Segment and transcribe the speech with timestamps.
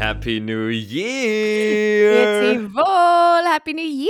[0.00, 2.14] Happy New Year!
[2.54, 4.08] Jetzt wohl, Happy New Year!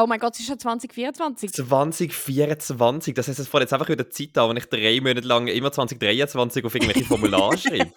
[0.00, 1.52] Oh mein Gott, es ist schon 2024.
[1.52, 5.48] 2024, das heißt, es fällt jetzt einfach wieder Zeit an, wenn ich drei Monate lang
[5.48, 7.90] immer 2023 auf irgendwelche Formulare schreibe.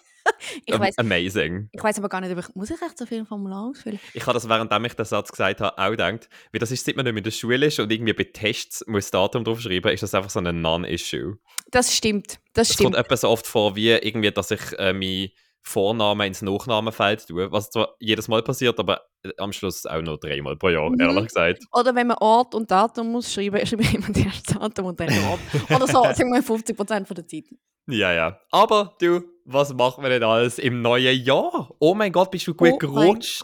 [0.66, 1.70] Ich Ähm, weiß, Amazing.
[1.72, 4.00] ich weiß aber gar nicht, ob ich, muss ich echt so viele Formulare ausfüllen?
[4.16, 6.96] Ich habe das, während ich den Satz gesagt habe, auch gedacht, weil das ist, seit
[6.96, 9.92] man nicht mehr in der Schule ist und irgendwie bei Tests muss das Datum draufschreiben,
[9.92, 11.38] ist das einfach so ein Non-Issue.
[11.70, 13.06] Das stimmt, das Es kommt stimmt.
[13.06, 15.30] etwa so oft vor, wie irgendwie, dass ich äh, meinen
[15.68, 20.18] Vornamen ins Nachnamenfeld tue, was zwar jedes Mal passiert, aber äh, am Schluss auch nur
[20.20, 21.00] dreimal pro Jahr, Mhm.
[21.00, 21.64] ehrlich gesagt.
[21.74, 25.00] Oder wenn man Ort und Datum muss schreiben, schreibe ich immer die erste Datum und
[25.00, 25.40] dann Ort.
[25.70, 27.46] Oder so, sagen wir 50% von der Zeit.
[27.88, 28.40] Ja, ja.
[28.52, 31.70] Aber du, was machen wir denn alles im neuen Jahr?
[31.80, 33.44] Oh mein Gott, bist du gut Oh gerutscht?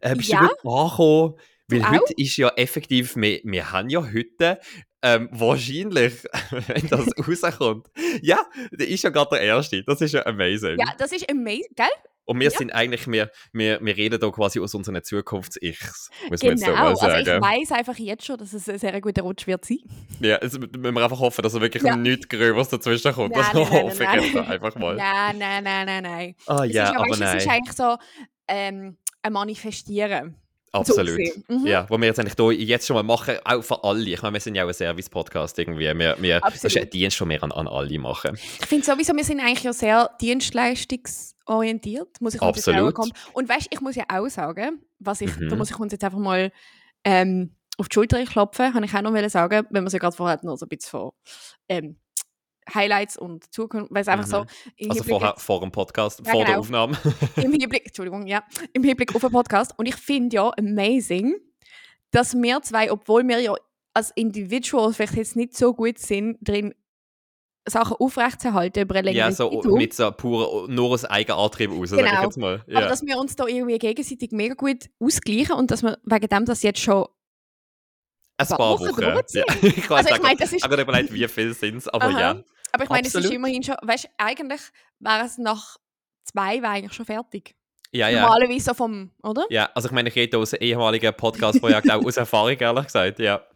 [0.00, 0.40] Äh, bist Ja.
[0.40, 1.34] du gut angekommen?
[1.68, 4.58] Weil Du heute ist ja effektiv, wir, wir haben ja heute
[5.02, 7.06] ähm, wahrscheinlich, wenn das
[7.44, 7.88] rauskommt,
[8.20, 8.38] ja,
[8.72, 9.82] der ist ja gerade der Erste.
[9.84, 10.78] Das ist ja amazing.
[10.78, 11.86] Ja, das ist amazing, gell?
[12.24, 12.56] Und wir ja.
[12.56, 16.70] sind eigentlich, wir, wir, wir reden da quasi aus unseren Zukunfts-Ichs, muss man jetzt so
[16.70, 16.78] Genau.
[16.82, 17.42] mal Also ich sagen.
[17.42, 19.78] weiß einfach jetzt schon, dass es ein sehr guter Rutsch wird sein.
[20.20, 21.96] ja, jetzt müssen wir einfach hoffen, dass er wirklich Ja.
[21.96, 23.34] nichts Gröbers dazwischen kommt.
[23.34, 24.94] Nein, Das nein, nein, hoffe ich jetzt einfach mal.
[24.94, 26.34] Nein, nein, nein, nein, nein.
[26.38, 27.36] Es ja, ist ja, aber weißt, nein.
[27.38, 27.96] Es ist eigentlich so
[28.46, 30.36] ähm, ein Manifestieren.
[30.72, 31.18] Absolut.
[31.48, 31.66] Mhm.
[31.66, 34.08] Ja, wo wir jetzt eigentlich hier jetzt schon mal machen, auch für alle.
[34.08, 35.82] Ich meine, wir sind ja auch ein Service-Podcast irgendwie.
[35.82, 38.38] Wir, wir, das ist ein Dienst, den wir an, an alle machen.
[38.60, 42.94] Ich finde sowieso, wir sind eigentlich ja sehr dienstleistungsorientiert, muss ich uns Absolut.
[42.94, 43.12] kommen.
[43.34, 45.58] Und weißt, ich muss ja auch sagen, was ich, da Mhm.
[45.58, 46.50] muss ich uns jetzt einfach mal
[47.04, 50.16] ähm, auf die Schulter klopfen, habe ich auch noch sagen, wenn wir es ja gerade
[50.16, 51.10] vorher noch so ein bisschen von
[51.68, 51.96] ähm,
[52.72, 54.46] Highlights und Zukunft, weil es einfach so Mhm.
[54.76, 56.60] im Also vorher, vor dem Podcast, Ja, vor der genau.
[56.60, 56.96] Aufnahme.
[57.36, 59.72] im Hinblick, Entschuldigung, ja, im Hinblick auf den Podcast.
[59.78, 61.34] Und ich finde ja amazing,
[62.12, 63.54] dass wir zwei, obwohl wir ja
[63.94, 66.74] als Individual vielleicht jetzt nicht so gut sind, drin
[67.68, 71.90] Sachen aufrechtzuerhalten über eine längere ja, so Zeitraum, mit so pur, nur aus Eigenantrieb raus,
[71.90, 72.22] sag ich Genau.
[72.24, 72.54] jetzt mal.
[72.62, 72.88] aber Ja.
[72.88, 76.62] dass wir uns da irgendwie gegenseitig mega gut ausgleichen und dass wir wegen dem das
[76.62, 77.06] jetzt schon
[78.38, 79.22] Ein paar paar Wochen Wochen.
[79.32, 79.44] Ja.
[79.62, 82.06] Ich weiß Also ich meine, das ist- Ich habe überlegt, wie viel sind es, aber
[82.06, 82.20] Aha.
[82.20, 82.42] ja.
[82.72, 83.36] Aber ich meine, es ist Absolut.
[83.36, 84.60] immerhin schon, weißt du, eigentlich
[84.98, 85.76] wäre es nach
[86.24, 87.54] zwei wäre eigentlich schon fertig.
[87.94, 88.22] Ja, ja.
[88.22, 89.44] Normalerweise so vom, oder?
[89.50, 93.46] Ja, also ich meine, ich rede aus ehemaligen Podcast-Projekt auch aus Erfahrung, ehrlich gesagt, ja.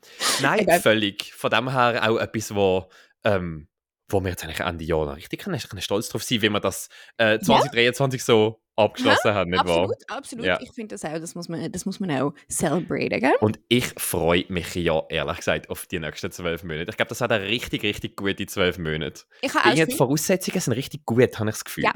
[0.42, 0.80] Nein, Eben.
[0.80, 1.32] völlig.
[1.32, 2.90] Von dem her auch etwas, wo,
[3.24, 3.68] ähm,
[4.10, 6.60] wo wir jetzt eigentlich Ende Jahr noch richtig können, können stolz drauf sein, wie wir
[6.60, 9.84] das äh, 2023 so abgeschlossen haben, nicht wahr?
[9.84, 10.46] Absolut, absolut.
[10.46, 10.58] Ja.
[10.60, 13.34] Ich finde das auch, das muss man, das muss man auch celebraten, gell?
[13.40, 16.90] Und ich freue mich ja, ehrlich gesagt, auf die nächsten zwölf Monate.
[16.90, 19.22] Ich glaube, das hat eine richtig, richtig gute zwölf Monate.
[19.40, 21.84] Ich habe das die Voraussetzungen sind richtig gut, habe ich das Gefühl.
[21.84, 21.92] Ja.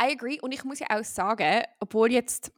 [0.00, 0.38] I agree.
[0.40, 2.52] Und ich muss ja auch sagen, obwohl jetzt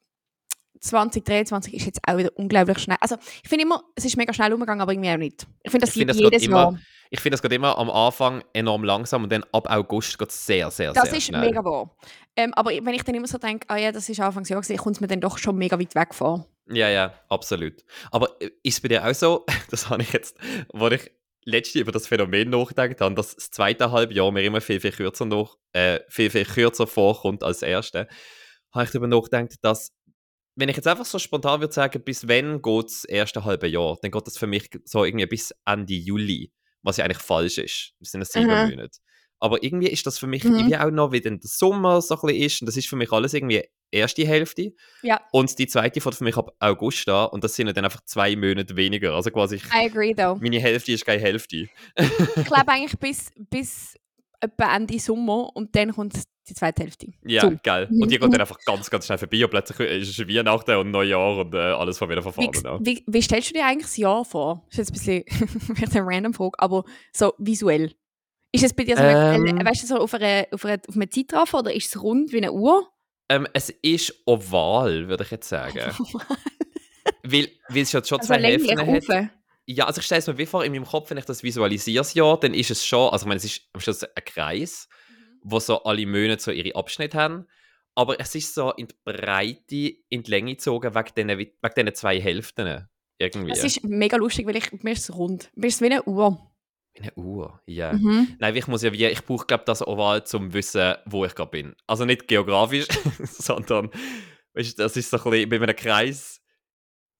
[0.80, 2.98] 2023 ist jetzt auch wieder unglaublich schnell.
[3.00, 5.46] Also ich finde immer, es ist mega schnell umgegangen, aber irgendwie auch nicht.
[5.62, 6.78] Ich finde, das Ich es geht jedes immer Jahr.
[7.10, 10.46] Ich finde, es geht immer am Anfang enorm langsam und dann ab August geht es
[10.46, 11.40] sehr, sehr, Das sehr ist schnell.
[11.40, 11.96] mega wahr.
[12.36, 14.96] Ähm, aber wenn ich dann immer so denke, ah ja, das ist Anfangsjahr, gewesen, kommt
[14.96, 16.46] es mir dann doch schon mega weit weg vor.
[16.68, 17.84] Ja, ja, absolut.
[18.10, 20.36] Aber äh, ist es bei dir auch so, das habe ich jetzt,
[20.72, 21.10] wo ich
[21.44, 25.24] letztens über das Phänomen nachgedacht habe, dass das zweite Halbjahr mir immer viel, viel kürzer,
[25.24, 28.08] noch, äh, viel, viel kürzer vorkommt als das erste,
[28.72, 29.92] habe ich darüber nachgedacht, dass,
[30.56, 33.96] wenn ich jetzt einfach so spontan würde sagen, bis wann geht das erste halbe Jahr,
[34.02, 36.50] dann geht das für mich so irgendwie bis Ende Juli,
[36.82, 37.92] was ja eigentlich falsch ist.
[38.00, 38.66] Das sind ja sieben Aha.
[38.68, 38.98] Monate.
[39.38, 40.54] Aber irgendwie ist das für mich Mhm.
[40.54, 42.96] irgendwie auch noch, wie dann der Sommer so ein bisschen ist, und das ist für
[42.96, 44.72] mich alles irgendwie erste Hälfte.
[45.02, 45.20] Ja.
[45.30, 48.34] Und die zweite fängt für mich ab August an und das sind dann einfach zwei
[48.34, 49.14] Monate weniger.
[49.14, 50.36] Also quasi, ich, I agree, though.
[50.40, 51.68] meine Hälfte ist keine Hälfte.
[51.98, 53.94] Ich glaube eigentlich bis, bis
[54.40, 56.14] etwa Ende Sommer und dann kommt
[56.48, 57.08] die zweite Hälfte.
[57.24, 57.52] Ja, So.
[57.62, 57.88] geil.
[57.90, 60.90] Und die geht dann einfach ganz, ganz schnell vorbei und plötzlich ist es Weihnachten und
[60.90, 63.96] Neujahr und äh, alles von wieder von Wie, wie, wie stellst du dir eigentlich das
[63.96, 64.62] Jahr vor?
[64.70, 65.24] Das ist jetzt ein
[65.74, 67.94] bisschen eine random Frage, aber so visuell.
[68.52, 69.58] Ist es bei dir so, Ähm.
[69.64, 72.38] weißt du, so auf, einer, auf, einer, auf einem Zeitraffer oder ist es rund wie
[72.38, 72.88] eine Uhr?
[73.28, 75.80] Ähm, es ist oval, würde ich jetzt sagen.
[77.24, 79.30] weil, weil es schon, schon Also zwei Hälften hat.
[79.66, 82.06] Ja, also ich stelle es mir wie vor, in meinem Kopf, wenn ich das visualisiere,
[82.14, 84.88] Jahr, dann ist es schon, also ich meine, es ist am Schluss ein Kreis,
[85.42, 87.46] wo so alle Monate so ihre Abschnitte haben.
[87.96, 91.94] Aber es ist so in die Breite, in die Länge gezogen, wegen diesen, wegen diesen
[91.94, 92.86] zwei Hälften.
[93.18, 93.52] Irgendwie.
[93.52, 95.50] Es ist mega lustig, weil ich, mir ist es rund.
[95.54, 96.38] Mir ist es wie eine Uhr.
[96.92, 97.94] Wie eine Uhr, ja.
[97.94, 98.36] Mhm.
[98.38, 101.50] Nein, ich muss ja wie, ich brauche glaube das Oval, zum wissen, wo ich gerade
[101.50, 101.76] bin.
[101.86, 102.86] Also nicht geografisch,
[103.24, 103.90] sondern,
[104.52, 106.42] weißt das ist so ein bisschen, bei einem Kreis,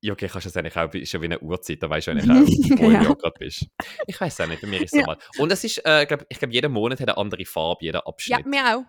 [0.02, 2.10] ja okay, kannst du das eigentlich auch, ist ja wie eine Uhrzeit, da weißt du
[2.12, 2.30] eigentlich
[2.78, 3.00] auch, wo Ja.
[3.02, 3.66] du gerade bist.
[4.06, 5.06] Ich weiß auch nicht, bei mir ist es Ja.
[5.06, 5.18] mal.
[5.38, 8.06] Und es ist, äh, glaub, ich glaube, jeder Monat hat eine andere Farbe, jeder Ja,
[8.06, 8.46] Abschnitt.
[8.46, 8.84] mir auch.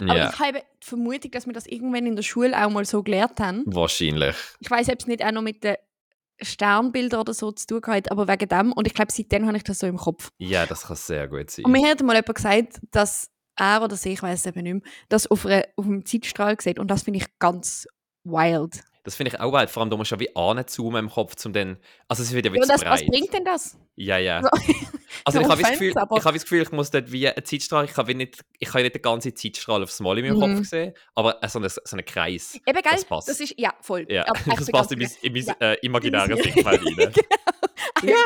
[0.00, 2.84] Aber Ja, ich habe die Vermutung, dass wir das irgendwann in der Schule auch mal
[2.84, 3.62] so gelernt haben.
[3.66, 4.36] wahrscheinlich.
[4.60, 5.74] Ich weiß, ob es nicht auch noch mit den
[6.40, 8.72] Sternbildern oder so zu tun hat, aber wegen dem.
[8.72, 10.28] Und ich glaube, seitdem habe ich das so im Kopf.
[10.38, 11.64] Ja, das kann sehr gut sein.
[11.64, 14.72] Und mir hat mal jemand gesagt, dass er oder sie, ich weiß es eben nicht
[14.72, 16.78] mehr, das auf, einer, auf einem Zeitstrahl sieht.
[16.78, 17.86] Und das finde ich ganz
[18.24, 18.82] wild.
[19.04, 19.68] Das finde ich auch wild.
[19.68, 21.76] Vor allem, da musst du ja wie anzoomen im Kopf, um dann...
[22.08, 23.06] Also es wird ja wie Ja, zu das, was breit.
[23.08, 23.76] bringt denn das?
[23.96, 24.42] Ja, ja.
[24.42, 24.48] So.
[25.24, 27.28] Also No ich habe das Gefühl, aber- ich habe das Gefühl, ich muss dort wie
[27.28, 30.50] eine Zeitstrahl, ich wie nicht, ich kann nicht den ganzen Zeitstrahl aufs Mal in meinem
[30.52, 30.56] Mhm.
[30.58, 32.54] Kopf sehen, aber so einen, so einen Kreis.
[32.66, 32.92] Eben, gell?
[32.92, 33.28] Das passt.
[33.28, 34.06] ist, ja, voll.
[34.08, 35.54] Ja, das der passt in mein, ganze- in mein Ja.
[35.60, 36.42] äh, imaginäres In mein-
[36.80, 36.82] Sichtfeld
[38.08, 38.16] Ja.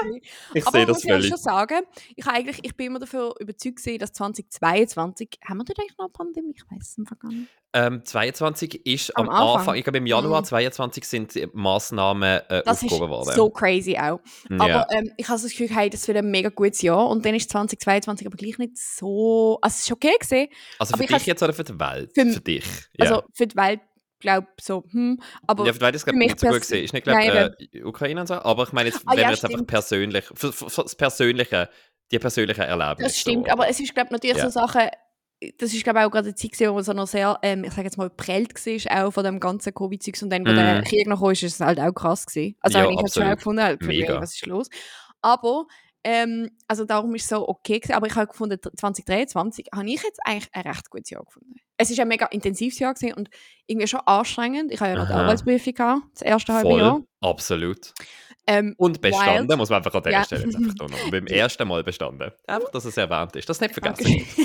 [0.55, 1.29] Ich Aber sehe muss das ich auch völlig.
[1.29, 1.81] schon sagen,
[2.15, 6.07] ich, eigentlich, ich bin immer davon überzeugt, gewesen, dass 2022, haben wir dort eigentlich noch
[6.07, 6.55] eine Pandemie?
[6.57, 7.49] Ich weiß es einfach gar nicht.
[7.73, 9.59] Ähm, 22 ist Am am, Anfang.
[9.59, 9.75] Anfang.
[9.77, 10.47] ich glaube im Januar Mhm.
[10.47, 13.33] 22 sind die Massnahmen äh, Das ist aufgehoben worden.
[13.35, 14.21] so crazy auch.
[14.59, 17.07] Aber ähm, ich habe das Gefühl, hey, das wird ein mega gutes Jahr.
[17.09, 19.59] Und dann ist 2022 aber gleich nicht so.
[19.61, 20.49] Also, es ist okay gesehen.
[20.79, 22.13] also für ich dich jetzt oder für die Welt?
[22.15, 22.65] Für- Für, dich.
[22.99, 23.05] Ja.
[23.11, 23.81] Also für die Welt,
[24.21, 25.21] glaube ich, so, hm.
[25.47, 26.85] Aber ja, ist für glaube ich nicht so gut gesehen.
[26.85, 29.35] Ist nicht glaube äh, Ukraine und so, aber ich meine jetzt, Ah, wenn ja, wir
[29.35, 31.69] jetzt einfach persönlich, für, für, für das persönliche,
[32.13, 33.03] die persönlichen Erlebnisse.
[33.09, 33.47] das stimmt.
[33.47, 34.45] so, aber es ist, glaube ich, natürlich Ja.
[34.45, 34.83] so Sachen.
[35.59, 37.63] Das ist, glaube ich, auch gerade eine Zeit, gewesen, wo man so noch sehr, ähm,
[37.65, 40.23] ich sage jetzt mal, prellt war, auch von dem ganzen Covid-Zeugs.
[40.23, 40.57] Und dann, wo Mhm.
[40.57, 42.57] der Krieg noch kam, ist es halt auch krass gewesen.
[42.61, 44.19] Also, Ja, ich habe es schon auch gefunden, halt, Mega.
[44.19, 44.69] was ist los?
[45.21, 45.67] Aber,
[46.05, 47.97] ähm, also darum ist es so okay gewesen.
[47.97, 51.57] Aber ich habe gefunden, 2023 habe ich jetzt eigentlich ein recht gutes Jahr gefunden.
[51.79, 53.29] Es ist ein mega intensives Jahr gewesen und
[53.67, 54.73] irgendwie schon anstrengend.
[54.73, 55.13] Ich habe ja noch die.
[55.13, 57.03] Arbeitsprüfung gehabt, das erste halbe Jahr.
[57.21, 57.93] Absolut.
[58.49, 59.59] Ähm, Und bestanden, Wild.
[59.59, 60.25] muss man einfach an dieser Ja.
[60.25, 60.75] Stelle jetzt einfach.
[60.85, 62.31] Und beim ersten Mal bestanden.
[62.47, 63.49] Einfach, dass es erwähnt ist.
[63.49, 64.25] Das nicht vergessen.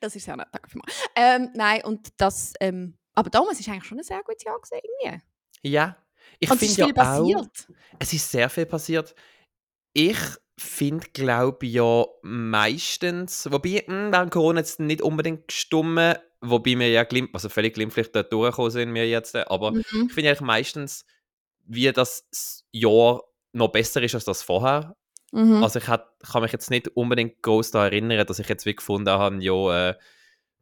[0.00, 0.92] Das ist sehr nett, danke vielmals.
[1.16, 4.80] Ähm, nein, und das, ähm, aber damals ist eigentlich schon ein sehr gutes Jahr gewesen,
[5.02, 5.22] irgendwie.
[5.68, 5.96] Ja.
[6.38, 7.68] Ich und es ist finde viel ja auch, passiert.
[7.98, 9.14] es ist sehr viel passiert.
[9.92, 10.18] Ich
[10.62, 16.88] finde, glaube ich, ja meistens, wobei, mh, während Corona jetzt nicht unbedingt gestummen, wobei wir
[16.90, 19.84] ja glim also völlig glimpflich dort durchgekommen sind wir jetzt, aber Mhm.
[20.08, 21.04] ich finde eigentlich meistens,
[21.64, 23.22] wie das Jahr
[23.52, 24.96] noch besser ist als das vorher.
[25.32, 25.62] Mhm.
[25.62, 28.74] Also ich hat, kann mich jetzt nicht unbedingt groß daran erinnern, dass ich jetzt wie
[28.74, 29.94] gefunden habe, ja, äh,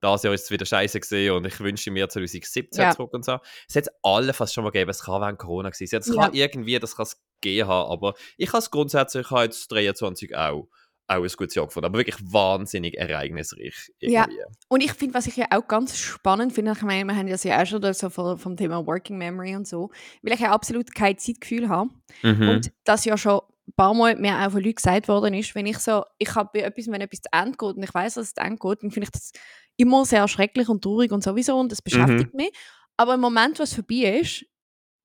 [0.01, 2.91] das Jahr ist es wieder scheiße gesehen und ich wünsche mir 2017 Ja.
[2.95, 3.39] zurück und so.
[3.69, 6.01] Es hat alle fast schon mal gegeben, es kann während Corona gewesen sein.
[6.01, 6.23] Es Ja.
[6.23, 9.71] kann irgendwie, das kann es gehen haben, aber ich habe es grundsätzlich, ich habe jetzt
[9.71, 10.69] 23 auch,
[11.09, 14.25] auch ein gutes Jahr gefunden, aber wirklich wahnsinnig ereignisreich Ja.
[14.25, 14.43] irgendwie.
[14.69, 17.43] Und ich finde, was ich ja auch ganz spannend finde, ich meine, wir haben das
[17.45, 19.91] ja auch schon so vom, Thema Working Memory und so,
[20.23, 21.91] weil ich ja absolut kein Zeitgefühl habe.
[22.23, 22.49] Mhm.
[22.49, 23.41] Und das ja schon
[23.71, 26.63] ein paar Mal mir auch von Leuten gesagt worden ist, wenn ich so, ich habe
[26.63, 28.91] etwas, wenn etwas zu Ende geht und ich weiß, dass es zu Ende geht, dann
[28.91, 29.33] finde ich das
[29.77, 32.51] immer sehr schrecklich und traurig und sowieso und das beschäftigt mich.
[32.97, 34.45] Aber im Moment, was vorbei ist,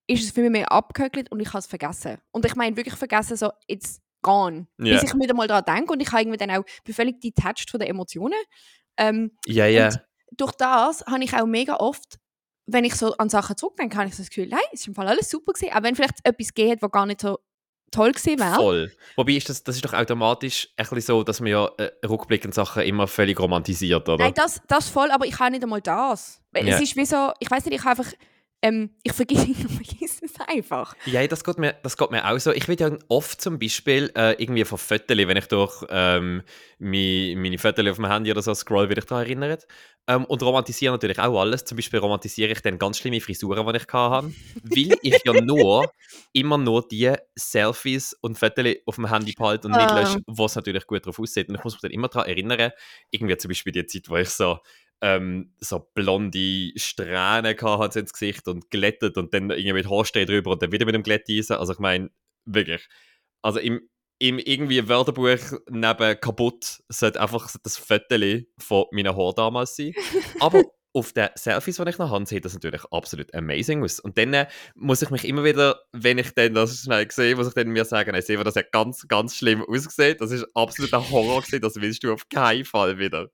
[0.07, 2.18] ist es für mich mehr abgehökelt und ich habe es vergessen.
[2.31, 4.68] Und ich meine wirklich vergessen, so, it's gone.
[4.80, 5.00] Ja.
[5.00, 7.80] Bis ich wieder mal daran denke und ich habe irgendwie dann auch, völlig detached von
[7.80, 8.38] den Emotionen.
[8.98, 9.88] Ähm, ja, ja.
[9.88, 10.00] und
[10.38, 12.19] durch das habe ich auch mega oft,
[12.66, 14.96] wenn ich so an Sachen zurückdenke, habe ich so das Gefühl, nein, es ist im
[14.96, 15.74] Fall alles super gewesen.
[15.74, 17.40] Auch wenn vielleicht etwas geht, was gar nicht so
[17.92, 18.56] toll gewesen wäre.
[18.56, 18.92] Voll.
[19.16, 22.54] Wobei ist das, das ist doch automatisch ein bisschen so, dass man ja äh, rückblickend
[22.54, 24.24] Sachen immer völlig romantisiert, oder?
[24.24, 26.42] Nein, das, das voll, aber ich habe nicht einmal das.
[26.54, 26.62] Ja.
[26.62, 28.12] Es ist wie so, ich weiß nicht, ich habe einfach,
[28.65, 30.95] ähm, ich vergesse ich vergesse es einfach.
[31.06, 32.51] Ja, das geht, mir, das geht mir auch so.
[32.51, 36.41] Ich werde ja oft zum Beispiel äh, irgendwie von Fotos, wenn ich durch ähm,
[36.79, 39.67] meine, meine Fotos auf dem Handy oder so scroll, werde ich daran erinnert.
[40.07, 41.65] Ähm, und romantisiere natürlich auch alles.
[41.65, 44.31] Zum Beispiel romantisiere ich dann ganz schlimme Frisuren, die ich hatte.
[44.63, 45.91] weil ich ja nur
[46.33, 50.00] immer nur die Selfies und Fotos auf dem Handy behalte und nicht Ah.
[50.00, 51.50] lösche, wo es natürlich gut drauf aussieht.
[51.50, 52.71] Und ich muss mich dann immer daran erinnern,
[53.11, 54.59] irgendwie zum Beispiel die Zeit, wo ich so
[55.02, 60.52] ähm, so blonde Strähnen hatte ins Gesicht und glättet und dann irgendwie mit Haarsträhnen drüber
[60.52, 61.57] und dann wieder mit dem Glätteisen.
[61.57, 62.09] Also ich meine,
[62.45, 62.87] wirklich.
[63.42, 69.75] Also im, im irgendwie Wörterbuch neben kaputt sollte einfach das Foto von meinen Haaren damals
[69.75, 69.94] sein.
[70.40, 70.64] Aber
[70.95, 73.99] auf den Selfies, die ich noch habe, sieht das natürlich absolut amazing aus.
[73.99, 77.47] Und dann äh, muss ich mich immer wieder, wenn ich dann das schnell sehe, muss
[77.49, 80.18] ich dann mir sagen, hey, Seva, das hat ganz, ganz schlimm ausgesehen.
[80.18, 83.28] Das ist absolut ein Horror gewesen, das willst du auf keinen Fall wieder.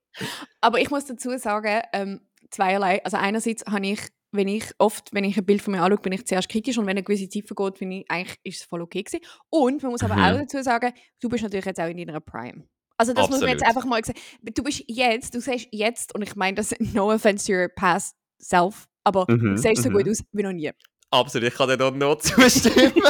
[0.59, 3.03] Aber ich muss dazu sagen, ähm, zweierlei.
[3.05, 3.99] Also einerseits habe ich,
[4.31, 6.85] wenn ich oft, wenn ich ein Bild von mir anschaue, bin ich zuerst kritisch und
[6.85, 9.23] wenn eine gewisse Zeit vergeht, finde ich, eigentlich ist es voll okay gewesen.
[9.49, 10.23] Und man muss aber Mhm.
[10.23, 12.63] auch dazu sagen, du bist natürlich jetzt auch in deiner Prime.
[13.01, 13.77] Also das muss man jetzt Absolut.
[13.77, 14.19] einfach mal sagen.
[14.53, 18.15] Du bist jetzt, du siehst jetzt, und ich meine das no offense to your past
[18.39, 19.93] self, aber Mhm, du siehst so mhm.
[19.93, 20.69] gut aus wie noch nie.
[21.09, 22.93] Absolut, ich kann dir dort nur zustimmen.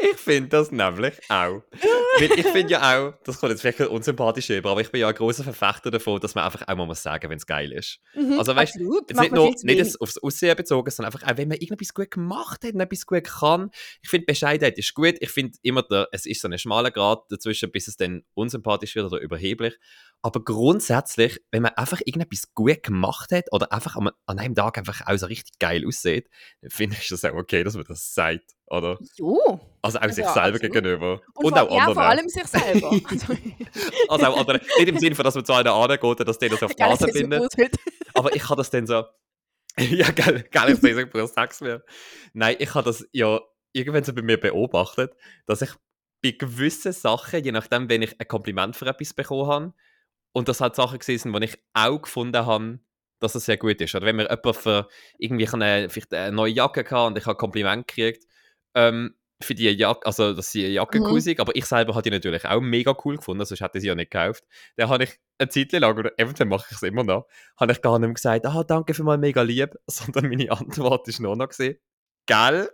[0.00, 1.62] ich finde das nämlich auch.
[2.18, 5.08] Weil ich finde ja auch, das kommt jetzt vielleicht unsympathisch über, aber ich bin ja
[5.08, 7.98] ein großer Verfechter davon, dass man einfach auch mal muss sagen, wenn es geil ist.
[8.14, 8.78] Mhm, Also weißt
[9.14, 12.64] Macht nicht nur nicht aufs Aussehen bezogen, sondern einfach auch, wenn man irgendetwas gut gemacht
[12.64, 13.70] hat und etwas gut kann.
[14.02, 15.14] Ich finde, Bescheidenheit ist gut.
[15.20, 18.94] Ich finde immer, der, es ist so ein schmaler Grad dazwischen, bis es dann unsympathisch
[18.94, 19.78] wird oder überheblich.
[20.22, 25.06] Aber grundsätzlich, wenn man einfach irgendetwas gut gemacht hat oder einfach an, einem Tag einfach
[25.06, 26.30] auch so richtig geil aussieht,
[26.62, 28.52] dann finde ich das auch okay, dass man das sagt.
[28.66, 28.98] Oder?
[29.16, 29.60] Jo.
[29.82, 30.60] Also auch Also, sich selber absolut.
[30.60, 31.20] gegenüber.
[31.34, 31.94] Und, Und, vor, auch ja, anderen.
[31.94, 32.90] vor allem sich selber.
[33.10, 33.36] Also,
[34.08, 34.60] Also auch anderen.
[34.78, 37.14] Nicht im Sinne dass man zu einer angeht, dass die das auf die Nase es
[37.58, 37.76] wird.
[38.14, 39.04] Aber ich kann das dann so.
[39.78, 41.84] ja, geil, geil, ich sage, Bruder, sag's mir.
[42.32, 43.40] Nein, ich habe das ja
[43.72, 45.12] irgendwann so bei mir beobachtet,
[45.46, 45.70] dass ich
[46.22, 49.74] bei gewissen Sachen, je nachdem, wenn ich ein Kompliment für etwas bekommen habe,
[50.34, 52.80] und das halt Sachen sind, die ich auch gefunden habe,
[53.20, 53.94] dass es sehr gut ist.
[53.94, 54.88] Oder wenn mir jemand für
[55.18, 58.24] irgendwie eine, vielleicht eine neue Jacke hatte und ich habe ein Kompliment gekriegt,
[58.74, 61.06] ähm, für die Jacke, also dass sie eine Jacke Mhm.
[61.06, 63.82] cool sind, aber ich selber habe die natürlich auch mega cool gefunden, sonst hätte ich
[63.82, 64.44] sie ja nicht gekauft.
[64.76, 67.26] Dann habe ich eine Zeit lang, oder eventuell mache ich es immer noch,
[67.58, 71.06] habe ich gar nicht mehr gesagt, ah, danke für mal mega lieb, sondern meine Antwort
[71.08, 71.78] ist nur noch gesehen,
[72.26, 72.70] gell?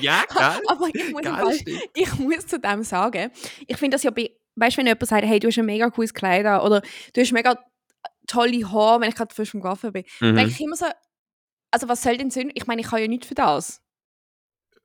[0.00, 0.60] ja, gell?
[0.66, 1.58] Aber ich muss, Geil, Fall,
[1.94, 3.30] ich muss zu dem sagen,
[3.66, 5.90] ich finde das ja bei, weißt du, wenn jemand sagt, hey, du hast ein mega
[5.90, 6.82] cooles Kleid an oder
[7.12, 7.58] du hast mega
[8.26, 10.36] tolle Haare, wenn ich gerade frisch vom Coiffeur bin, Mhm.
[10.36, 10.86] denke ich immer so,
[11.70, 12.50] also was soll denn Sinn?
[12.54, 13.80] Ich meine, ich kann ja nichts für das.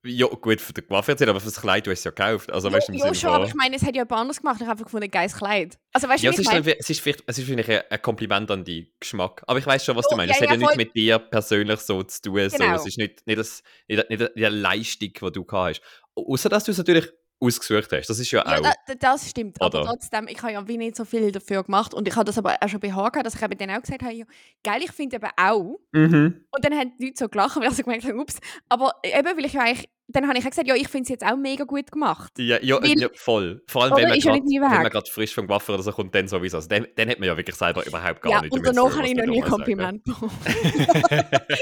[0.06, 2.50] Ja, gut, für den Coiffeur erzählen, aber für das Kleid, du hast es ja gekauft.
[2.54, 4.56] Also, weißt ja, Sinne schon, aber ich meine, es hat ja jemand anders gemacht.
[4.56, 5.78] Ich habe einfach gefunden, geiles Kleid.
[5.92, 8.50] Also weißt Ja, es ist, dann- es ist vielleicht, es ist vielleicht ein, ein Kompliment
[8.50, 9.44] an deinen Geschmack.
[9.46, 10.30] Aber ich weiß schon, was Oh, du meinst.
[10.30, 10.84] ja, es hat ja, ja nichts voll.
[10.86, 12.50] mit dir persönlich so zu tun.
[12.50, 12.58] So.
[12.58, 12.76] Genau.
[12.76, 15.82] Es ist nicht, nicht, das, nicht, nicht die Leistung, die du hast.
[16.16, 18.08] Außer dass du es natürlich ausgesucht hast.
[18.10, 18.62] Das ist ja, Ja, auch.
[18.62, 19.62] da, da, das stimmt.
[19.62, 19.90] Aber Oder?
[19.90, 21.94] trotzdem, ich habe ja wie nicht so viel dafür gemacht.
[21.94, 24.04] Und ich habe das aber auch schon bei gehabt, dass ich eben dann auch gesagt
[24.04, 24.26] habe, ja,
[24.64, 25.80] geil, ich finde eben auch.
[25.92, 26.46] Mhm.
[26.52, 28.40] Und dann haben die Leute so gelacht, weil sie gemerkt haben, ups.
[28.68, 31.10] Aber eben, weil ich ja eigentlich, dann habe ich auch gesagt, ja, ich finde es
[31.10, 32.32] jetzt auch mega gut gemacht.
[32.38, 33.62] Ja, ja, Weil- ja, voll.
[33.68, 36.58] Vor allem, wenn man grad- wenn gerade frisch vom Coiffeur oder so kommt, dann sowieso.
[36.58, 39.08] Also, dann, dann hat man ja wirklich selber überhaupt gar ja, nicht und danach habe
[39.08, 39.40] ich noch nie.
[39.42, 40.32] Kompliment bekommen.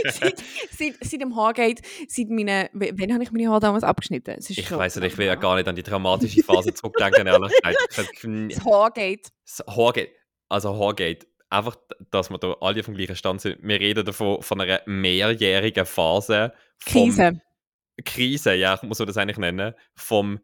[0.09, 4.35] seit, seit, seit dem Haargate, seit meine, w- wann habe ich meine Haare damals abgeschnitten?
[4.47, 8.23] Ich weiß nicht, ich will ja gar nicht an die traumatische Phase zurückdenken, ehrlich gesagt.
[8.23, 9.29] Das Haargate.
[9.45, 10.11] Das Haargate,
[10.49, 11.75] also Haargate, einfach,
[12.11, 13.57] dass wir da alle vom gleichen Stand sind.
[13.61, 16.53] Wir reden davon von einer mehrjährigen Phase.
[16.79, 17.41] vom- Krise.
[18.05, 19.73] Krise, ja, muss man das eigentlich nennen.
[19.95, 20.39] Vom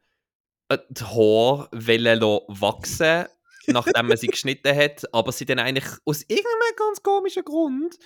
[0.69, 3.25] äh, Haar wachsen,
[3.67, 7.97] nachdem man sie geschnitten hat, aber sie dann eigentlich aus irgendeinem ganz komischen Grund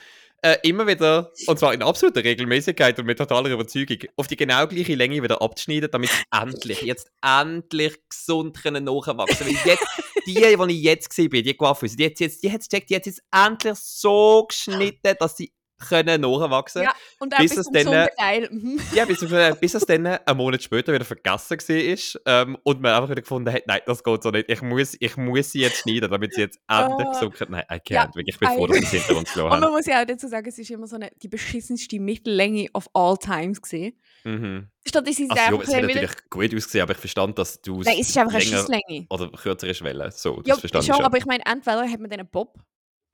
[0.43, 4.67] äh, immer wieder, und zwar in absoluter Regelmäßigkeit und mit totaler Überzeugung, auf die genau
[4.67, 9.85] gleiche Länge wieder abzuschneiden, damit sie endlich, jetzt endlich gesund können nachwachsen Weil jetzt,
[10.27, 12.95] die, die ich jetzt gesehen bin, die Coiffeuse, die hat jetzt, die hat checkt, die
[12.95, 15.51] hat jetzt endlich so geschnitten, dass sie
[15.89, 18.47] können nachwachsen Ja, Und auch bis bis es dann, äh, Teil.
[18.51, 18.79] Mhm.
[18.93, 19.19] ja, bis,
[19.59, 23.51] bis es dann einen Monat später wieder vergessen war ähm, und man einfach wieder gefunden
[23.53, 24.49] hat, nein, das geht so nicht.
[24.49, 27.11] Ich muss, ich muss sie jetzt schneiden, damit sie jetzt endlich Ah.
[27.11, 27.49] gesund wird.
[27.49, 27.93] Nein, I can't.
[27.93, 30.05] Ja, Wirklich, ich bin froh, dass wir hinter uns gelassen Und man muss ja auch
[30.05, 33.93] dazu sagen, es ist immer so eine, die beschissenste Mittellänge of all times gesehen.
[34.23, 34.67] Mhm.
[34.85, 37.81] Statt dass sie Also, einfach es hat natürlich gut ausgesehen, aber ich verstand, dass du
[37.81, 39.05] Nein, es ist einfach eine Schisslänge.
[39.09, 40.11] oder kürzer ist Welle.
[40.11, 41.05] So, das Ja, verstand ich schon, schon.
[41.05, 42.57] aber ich meine, entweder hat man dann einen Bob,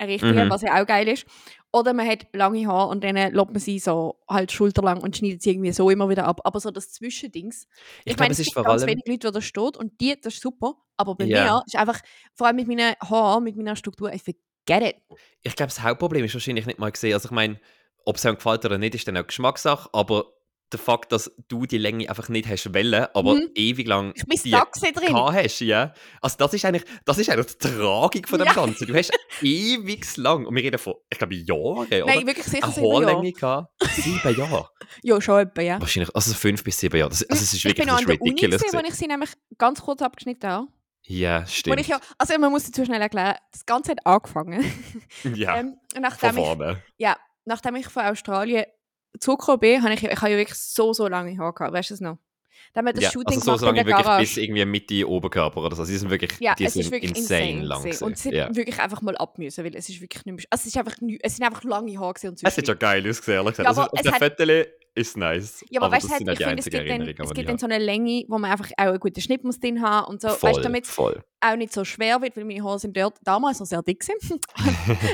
[0.03, 0.49] einen richtigen, Mhm.
[0.49, 1.25] was ja auch geil ist,
[1.71, 5.41] oder man hat lange Haare und dann lässt man sie so halt schulterlang und schneidet
[5.41, 6.41] sie irgendwie so immer wieder ab.
[6.43, 7.67] Aber so das Zwischendings.
[8.05, 10.41] ich Ich, meine, es gibt ganz wenig Leute, die das steht und die, das ist
[10.41, 10.75] super.
[10.97, 11.43] Aber bei Ja.
[11.43, 11.99] mir ist einfach,
[12.35, 14.95] vor allem mit meinen Haaren, mit meiner Struktur, ich forget it.
[15.41, 17.13] Ich glaube, das Hauptproblem ist wahrscheinlich nicht mal gesehen.
[17.13, 17.59] Also ich meine,
[18.05, 20.25] ob es einem gefällt oder nicht, ist dann auch Geschmackssache, aber
[20.73, 23.49] der Fakt, dass du die Länge einfach nicht hast wollen, aber Mhm.
[23.55, 25.15] ewig lang Ich bin die drin.
[25.15, 25.93] hast, ja.
[26.21, 28.53] Also das ist eigentlich, das ist eigentlich die Tragik von dem Ja.
[28.53, 28.87] Ganzen.
[28.87, 29.11] Du hast
[29.41, 32.27] ewig lang, und wir reden von, ich glaube, Jahren, Nein, oder?
[32.27, 33.05] wirklich sicher Eine sieben Jahre.
[33.05, 33.73] Haarlänge gehabt.
[33.95, 34.69] Sieben Jahre.
[35.03, 35.79] Ja, schon etwa, ja.
[35.79, 37.09] Wahrscheinlich, also fünf bis sieben Jahre.
[37.09, 38.61] Das, also es ist ich wirklich bin noch das an ist der Uni, ridiculous.
[38.61, 38.85] wo gewesen.
[38.93, 40.67] ich sie nämlich ganz kurz abgeschnitten habe.
[41.05, 41.79] Ja, stimmt.
[41.81, 44.63] ich ja, also man muss dazu schnell erklären, das Ganze hat angefangen.
[45.35, 46.83] ja, ähm, von nachdem, ich, vorne.
[47.45, 48.65] nachdem ich von Australien
[49.19, 51.93] zurückgekommen bin, habe ich, ich habe ja wirklich so, so lange Haare gehabt, weißt du
[51.93, 52.17] das noch?
[52.75, 55.83] Wir das Ja, Shooting also so, so lange wirklich bis irgendwie Mitte Oberkörper oder so.
[55.83, 57.81] Also die sind wirklich, ja, die es sind ist wirklich insane, insane, lang.
[57.83, 58.03] gewesen.
[58.03, 58.55] Und es hat ja.
[58.55, 60.95] wirklich einfach mal ab müssen, weil es ist wirklich nicht mehr, also es ist einfach,
[61.21, 63.65] es sind einfach lange Haare und Es hat zwischendurch- schon geil ausgesehen, ehrlich gesagt.
[63.65, 65.65] Ja, also aber auf es der Fotos ist nice.
[65.69, 67.65] Ja, aber, weißt du, es die ich finde, es gibt, dann, es gibt dann so
[67.65, 70.29] eine Länge, wo man einfach auch einen guten Schnitt muss drin haben und so.
[70.29, 73.15] Voll, weißt du, damit es auch nicht so schwer wird, weil meine Haare sind dort
[73.23, 74.19] damals noch sehr dick sind.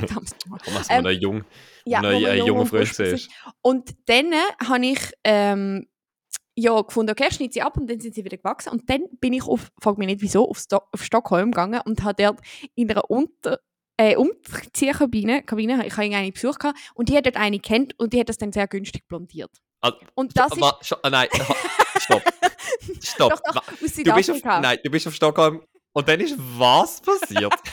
[0.09, 1.43] Damals- Thomas, Ähm, ähm, jung,
[1.85, 3.29] ja, man äh, jung jung frisch siehst.
[3.61, 4.33] Und dann
[4.67, 5.87] habe ich ähm,
[6.59, 8.69] ja, gefunden, okay, ich schneide sie ab und dann sind sie wieder gewachsen.
[8.69, 12.03] Und dann bin ich auf, frag mich nicht wieso, auf, Sto auf Stockholm gegangen und
[12.03, 12.39] habe dort
[12.75, 13.59] in einer Unter
[13.97, 18.13] äh, Umziehkabine, Kabine, ich habe eine Besuch gehabt, und die hat dort eine kennt und
[18.13, 19.51] die hat das dann sehr günstig blondiert.
[19.81, 20.97] Ah, Und das ist...
[21.03, 21.27] Ah, nein,
[21.99, 22.23] stopp.
[23.01, 23.29] Stopp.
[23.31, 23.63] Doch, doch,
[24.03, 25.61] Du bist, auf, nein, du bist auf Stockholm
[25.93, 27.53] und dann ist was passiert?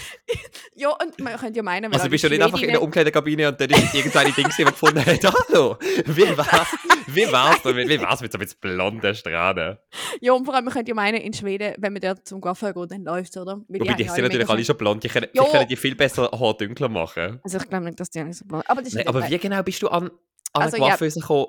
[0.78, 3.58] Ja, und man könnte ja meinen, Also bist du nicht einfach in der Umkleidekabine und
[3.58, 5.24] dann ist irgendeine Ding, die man gefunden hat.
[5.48, 6.66] Hallo, wie war's?
[7.06, 9.78] Wie war's, denn- wie war's mit so mit blonden Strahlen?
[10.20, 12.74] Ja, und vor allem, man könnte ja meinen, in Schweden, wenn man dort zum Coiffeur
[12.74, 13.62] geht, dann läuft es, oder?
[13.68, 15.02] Weil Wobei, die haben sind natürlich alle schon blond.
[15.02, 17.40] Die können, die können die viel besser Haar dunkler machen.
[17.42, 19.30] Also ich glaube nicht, dass die nicht so blond Aber das ist Nein, nicht aber
[19.30, 20.10] wie genau bist du an,
[20.52, 20.96] an Also, eine ja.
[20.96, 21.46] Gekommen?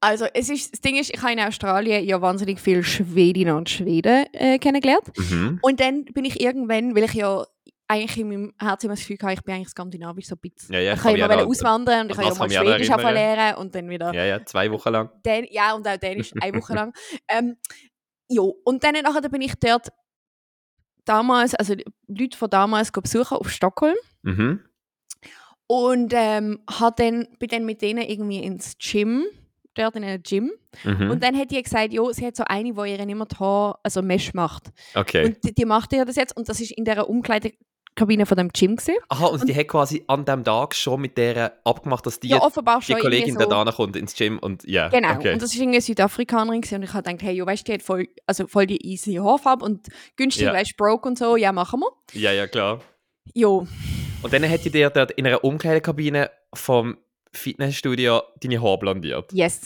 [0.00, 3.68] Also, es ist, das Ding ist, ich habe in Australien ja wahnsinnig viele Schwedinnen und
[3.68, 5.06] Schweden äh, kennengelernt.
[5.16, 5.58] Mhm.
[5.60, 7.44] Und dann bin ich irgendwann, weil ich ja
[7.88, 10.74] eigentlich in meinem Herzen immer das Gefühl gehabt, ich bin eigentlich skandinavisch so ein bisschen.
[10.74, 13.56] Ja, ja, ich kann immer wollen auswandern und ich an kann ja mal Schwedisch lernen
[13.56, 15.10] und dann wieder Ja, ja, zwei Wochen lang.
[15.24, 16.92] Dän ja, und auch Dänisch eine Woche lang.
[17.28, 17.56] Ähm,
[18.28, 19.88] jo, und dann nachher bin ich dort
[21.06, 21.74] damals, also
[22.06, 24.60] Leute von damals besuchen auf Stockholm Mhm.
[25.68, 29.24] Und ähm, hat dann, bin dann mit denen irgendwie ins Gym,
[29.74, 30.50] dort in einem Gym.
[30.82, 31.10] Mhm.
[31.10, 33.78] Und dann hat die gesagt, jo, sie hat so eine, die ihr immer die Haare,
[33.84, 34.70] also Mesh macht.
[34.94, 35.26] okay.
[35.26, 38.48] Und die, die macht ihr das jetzt und das ist in dieser Umkleidekabine von dem
[38.50, 38.94] Gym gewesen.
[39.08, 42.40] Aha, und, die hat quasi an dem Tag schon mit der abgemacht, dass die, Ja,
[42.48, 43.44] die Kollegin so.
[43.46, 44.88] da kommt ins Gym und ja.
[44.88, 45.34] Genau, Okay.
[45.34, 46.76] und das ist irgendwie eine Südafrikanerin gewesen.
[46.76, 49.14] und ich habe gedacht, hey, jo, weißt du, die hat voll, also voll die easy
[49.16, 50.54] Haarfarbe und günstig, Ja.
[50.54, 51.90] weißt du, broke und so, ja, machen wir.
[52.18, 52.80] ja, ja, klar.
[53.34, 53.66] Jo,
[54.22, 56.98] Und dann hat die dir dort in einer Umkleidekabine vom
[57.32, 59.32] Fitnessstudio deine Haare blondiert.
[59.32, 59.62] yes.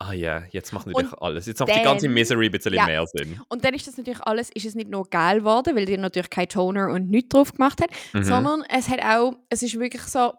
[0.00, 1.46] Ah ja, jetzt macht Und natürlich alles.
[1.46, 2.84] Jetzt macht die ganze dann- Misery ein bisschen Ja.
[2.84, 3.40] mehr Sinn.
[3.48, 6.28] Und dann ist das natürlich alles, ist es nicht nur geil geworden, weil die natürlich
[6.30, 8.24] kein Toner und nichts drauf gemacht hat, Mhm.
[8.24, 10.34] sondern es hat auch, es ist wirklich so,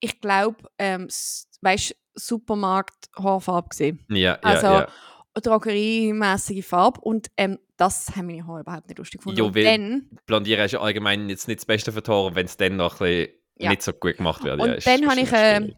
[0.00, 1.08] ich glaube, ähm,
[1.62, 4.04] weißt Supermarkt Haarfarbe gesehen.
[4.10, 4.88] Ja, ja, Also ja.
[5.34, 9.38] Drogeriemäßige Farbe und ähm, das haben meine Haare überhaupt nicht lustig gefunden.
[9.38, 12.46] Jo, weil- dann, Blondieren ist ja allgemein jetzt nicht das Beste für die Haare, wenn
[12.46, 13.70] es dann noch ein bisschen Ja.
[13.70, 14.60] nicht so gut gemacht wird.
[14.60, 15.74] Und ja, ist- dann habe ich, schon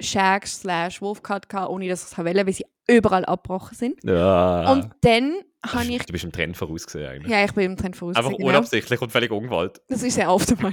[0.00, 0.12] ähm, schwierig.
[0.12, 4.02] Shag slash Wolfcut gehabt, ohne dass ich es wollte, weil sie überall abgebrochen sind.
[4.04, 4.72] ja.
[4.72, 5.34] Und dann
[5.66, 7.32] habe ich, Du bist im Trend vorausgesehen eigentlich.
[7.32, 8.16] ja, ich bin im Trend voraus.
[8.16, 8.48] Einfach genau.
[8.48, 9.80] unabsichtlich und völlig ungewollt.
[9.88, 10.72] Das ist sehr oft einmal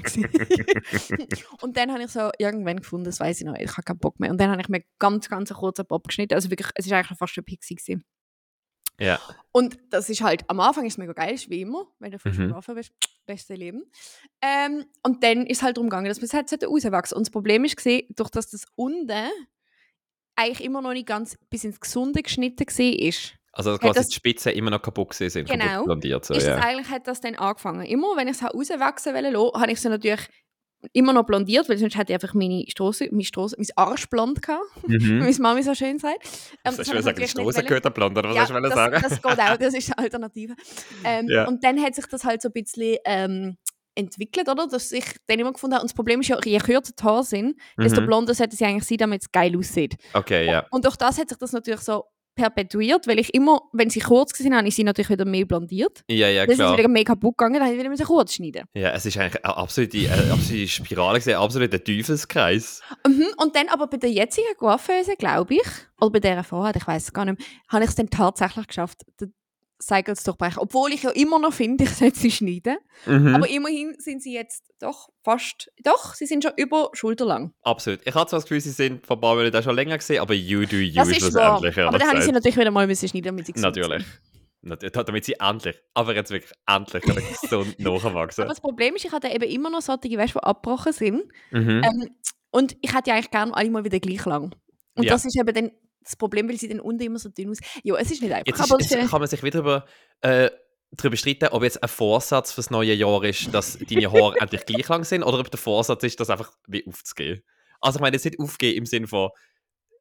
[1.61, 4.19] und dann habe ich so irgendwann gefunden, das weiß ich noch, ich habe keinen Bock
[4.19, 4.29] mehr.
[4.29, 6.35] Und dann habe ich mir ganz, ganz einen kurzen Bob geschnitten.
[6.35, 8.03] Also wirklich, es ist eigentlich fast ein Pixie gewesen.
[8.99, 9.19] Ja.
[9.51, 12.19] Und das ist halt, am Anfang ist es mega geil, ist wie immer, wenn du
[12.19, 12.49] frisch Mhm.
[12.49, 12.91] geworfen bist,
[13.25, 13.83] beste Leben.
[14.41, 17.17] Ähm, und dann ist es halt darum gegangen, dass man es halt rauswachsen.
[17.17, 19.29] Und das Problem ist gesehen, durch dass das unten
[20.35, 23.33] eigentlich immer noch nicht ganz bis ins Gesunde geschnitten gesehen ist.
[23.53, 25.63] Also Hat quasi das- die Spitzen immer noch kaputt gewesen sind, Genau.
[25.65, 26.25] kaputt blondiert.
[26.25, 26.57] So, ist ja.
[26.57, 27.85] das eigentlich hat das dann angefangen.
[27.85, 30.27] Immer wenn ich es rauswachsen wollte, habe ich sie natürlich
[30.93, 34.41] immer noch blondiert, weil sonst hätte ich einfach meine Strasse, meine Strasse, mein Arsch blond
[34.41, 35.19] gehabt, wie Mhm.
[35.19, 36.17] meine Mami so schön sagt.
[36.23, 36.29] Ähm,
[36.63, 37.15] Was das ich sagen?
[37.17, 37.65] Die wollen.
[37.65, 38.97] gehört blond, oder was Ja, du wollen das, sagen?
[39.01, 40.55] das geht auch, das ist eine Alternative.
[41.03, 41.47] Ähm, Ja.
[41.47, 43.57] Und dann hat sich das halt so ein bisschen ähm,
[43.95, 44.67] entwickelt, oder?
[44.67, 47.23] Dass ich dann immer gefunden habe, und das Problem ist ja, je kürzer die Haare
[47.23, 48.05] sind, desto Mhm.
[48.07, 49.95] blonder sollte sie eigentlich sein, damit es geil aussieht.
[50.13, 50.65] Okay, ja.
[50.69, 52.03] Und durch das hat sich das natürlich so
[52.35, 56.03] perpetuiert, weil ich immer, wenn sie kurz waren, habe ich sie natürlich wieder mehr blondiert.
[56.09, 56.77] Ja, ja, Dann ist es klar.
[56.77, 58.65] wieder mega kaputt gegangen, dann ich wieder müssen kurz schneiden.
[58.73, 62.81] Ja, es ist eigentlich eine absolute, eine absolute Spirale, gewesen, absolut der Teufelskreis.
[63.07, 63.27] Mhm.
[63.37, 65.67] Und dann aber bei der jetzigen Coiffeuse, glaube ich,
[65.99, 68.67] oder bei der vorher, ich weiß es gar nicht mehr, habe ich es dann tatsächlich
[68.67, 69.33] geschafft, den
[69.81, 70.59] Cycle zu durchbrechen.
[70.59, 72.77] Obwohl ich ja immer noch finde, ich sollte sie schneiden.
[73.05, 73.35] Mhm.
[73.35, 77.53] Aber immerhin sind sie jetzt doch fast, doch, sie sind schon über schulterlang.
[77.61, 77.99] Absolut.
[78.05, 80.33] Ich hatte zwar das Gefühl, sie sind vor ein paar Monaten schon länger gesehen, aber
[80.33, 81.77] you do you Das ist schlussendlich.
[81.79, 84.05] Aber dann habe ich sie natürlich wieder mal müssen schneiden, damit sie Natürlich.
[84.63, 87.03] Damit sie endlich, aber jetzt wirklich endlich
[87.41, 88.43] gesund nachwachsen.
[88.43, 91.23] Aber das Problem ist, ich hatte eben immer noch solche, weißt, die abgebrochen sind.
[91.51, 91.81] Mhm.
[91.83, 92.09] Ähm,
[92.49, 94.55] und ich hätte ja eigentlich gerne alle mal wieder gleich lang.
[94.95, 95.11] Und Ja.
[95.11, 95.71] das ist eben dann
[96.05, 97.59] das Problem, weil sie dann unten immer so dünn aus.
[97.83, 98.45] Ja, es ist nicht einfach.
[98.45, 99.85] Jetzt, ist, aber es, kann man sich wieder über,
[100.21, 100.49] äh,
[100.91, 104.87] darüber streiten, ob jetzt ein Vorsatz fürs neue Jahr ist, dass deine Haare endlich gleich
[104.87, 107.43] lang sind oder ob der Vorsatz ist, das einfach wie aufzugehen.
[107.81, 109.29] Also ich meine, jetzt nicht aufgehen im Sinne von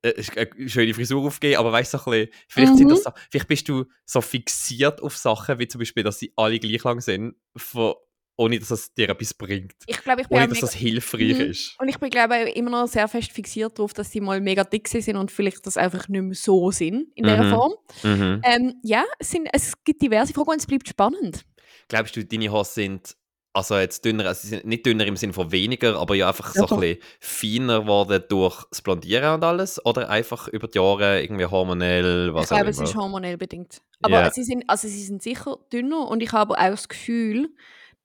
[0.02, 2.90] äh, eine schöne Frisur aufgehen, aber weißt du, so ein bisschen, vielleicht, sind Mhm.
[2.90, 6.84] das, vielleicht bist du so fixiert auf Sachen, wie zum Beispiel, dass sie alle gleich
[6.84, 7.94] lang sind, von,
[8.36, 9.74] ohne dass es dir etwas bringt.
[9.86, 11.44] ich glaube, ich bin Ohne dass das hilfreich Mhm.
[11.50, 11.76] ist.
[11.80, 14.64] und ich bin glaube ich, immer noch sehr fest fixiert darauf, dass sie mal mega
[14.64, 17.50] dick sind und vielleicht das einfach nicht mehr so sind in dieser Mhm.
[17.50, 17.74] Form.
[18.02, 18.40] Mhm.
[18.44, 21.44] Ähm, ja, es, sind, es gibt diverse Fragen und es bleibt spannend.
[21.88, 23.16] Glaubst du, deine Haare sind
[23.56, 26.52] also jetzt dünner, also sie sind nicht dünner im Sinne von weniger, aber ja einfach
[26.52, 29.84] so ein bisschen feiner geworden durch das Blondieren und alles?
[29.86, 33.80] Oder einfach über die Jahre irgendwie hormonell, was ich glaube, es ist hormonell bedingt.
[34.02, 34.30] Aber Ja.
[34.32, 37.48] sie, sind, also sie sind sicher dünner und ich habe auch das Gefühl,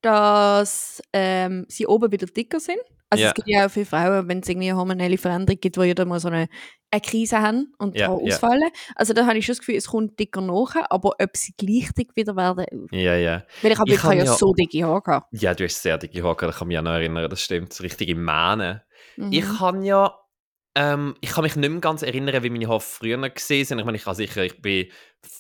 [0.02, 2.80] dass ähm, sie oben wieder dicker sind.
[3.12, 3.30] Also Ja.
[3.30, 5.94] es gibt ja auch viele Frauen, wenn es irgendwie eine hormonelle Veränderung gibt, die ja
[5.96, 6.48] dann mal so eine,
[6.92, 8.34] eine Krise haben und Ja, daran ja.
[8.36, 8.70] ausfallen.
[8.96, 11.92] Also da habe ich schon das Gefühl, es kommt dicker nach, aber ob sie gleich
[11.98, 13.44] dick wieder werden, Ja, ja.
[13.64, 15.28] weil ich habe Ich ja so dicke Haare gehabt.
[15.32, 17.80] Ja, du hast sehr dicke Haare, gehabt, ich kann mich auch noch erinnern, das stimmt,
[17.82, 18.84] richtige Mähne.
[19.18, 19.32] Mhm.
[19.32, 20.16] Ich kann ja,
[20.76, 23.80] ähm, ich kann mich nicht mehr ganz erinnern, wie meine Haare früher gesehen sind.
[23.80, 24.88] Ich meine, ich kann sicher, ich bin,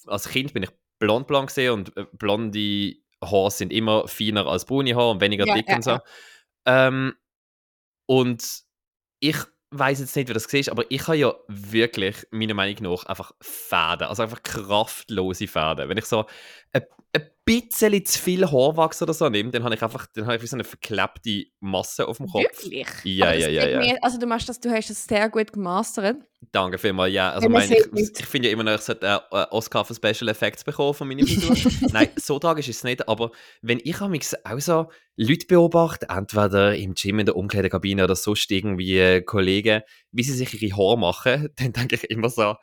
[0.07, 4.65] als Kind bin ich blond blond gesehen und äh, blonde Haare sind immer feiner als
[4.65, 5.91] braune Haare und weniger Ja, dick ja, und so.
[5.91, 6.03] ja.
[6.65, 7.13] Ähm,
[8.07, 8.63] und
[9.19, 9.37] ich
[9.71, 13.33] weiß jetzt nicht, wie das ist, aber ich habe ja wirklich, meiner Meinung nach, einfach
[13.41, 15.89] Fäden, also einfach kraftlose Fäden.
[15.89, 16.25] Wenn ich so
[16.73, 20.35] eine, ein bisschen zu viel Haarwachs oder so nehme, dann habe ich einfach dann habe
[20.35, 22.43] ich wie so eine verklebte Masse auf dem Kopf.
[22.63, 22.87] Wirklich?
[23.03, 23.79] Ja, ja, ja, ja.
[23.79, 26.17] mir- also du machst das, du hast das sehr gut gemastert.
[26.51, 27.31] Danke vielmals, ja.
[27.31, 30.29] Also Ja, mein, ich, ich finde ja immer noch, ich sollte äh, Oscar für Special
[30.29, 31.53] Effects bekommen von meiner Figur.
[31.91, 36.75] Nein, so tragisch ist es nicht, aber wenn ich amigs auch so Leute beobachte, entweder
[36.75, 40.97] im Gym, in der Umkleidekabine oder sonst irgendwie äh, Kollegen, wie sie sich ihre Haare
[40.99, 42.55] machen, dann denke ich immer so,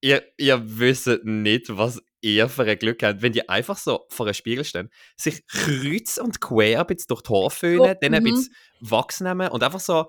[0.00, 4.26] ihr, ihr wisst nicht, was ihr für ein Glück habt, wenn die einfach so vor
[4.26, 8.14] einem Spiegel stehen, sich kreuz und quer ein bisschen durch die Haare föhnen, Oh, dann
[8.14, 8.26] ein mhm.
[8.26, 10.06] bisschen Wachs nehmen und einfach so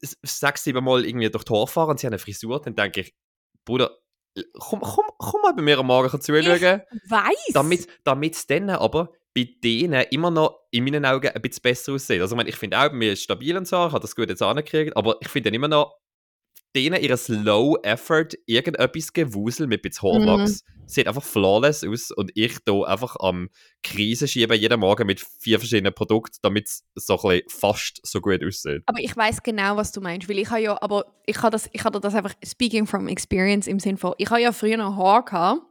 [0.00, 3.00] sechs, sieben Mal irgendwie durch die Haare fahren und sie haben eine Frisur, dann denke
[3.00, 3.14] ich,
[3.64, 3.90] Bruder,
[4.58, 7.52] komm, komm, komm mal bei mir am Morgen zuschauen, Weiß.
[7.52, 11.92] damit damit es dann aber bei denen immer noch in meinen Augen ein bisschen besser
[11.92, 12.20] aussieht.
[12.20, 14.16] Also ich, meine, ich finde auch, bei mir ist stabil und so, ich habe das
[14.16, 15.94] gut jetzt angekriegt, aber ich finde dann immer noch,
[16.76, 22.82] denen ihres Low-Effort irgendetwas Gewusel mit bisschen Haarwachs sieht einfach flawless aus und ich da
[22.82, 23.48] einfach am
[23.82, 28.44] Krise schieben jeden Morgen mit vier verschiedenen Produkten, damit es so ein fast so gut
[28.44, 28.82] aussieht.
[28.86, 31.68] Aber ich weiß genau, was du meinst, weil ich habe ja, aber ich habe das,
[31.72, 34.96] ich habe das einfach speaking from experience im Sinne von, ich habe ja früher noch
[34.96, 35.62] Haar gehabt,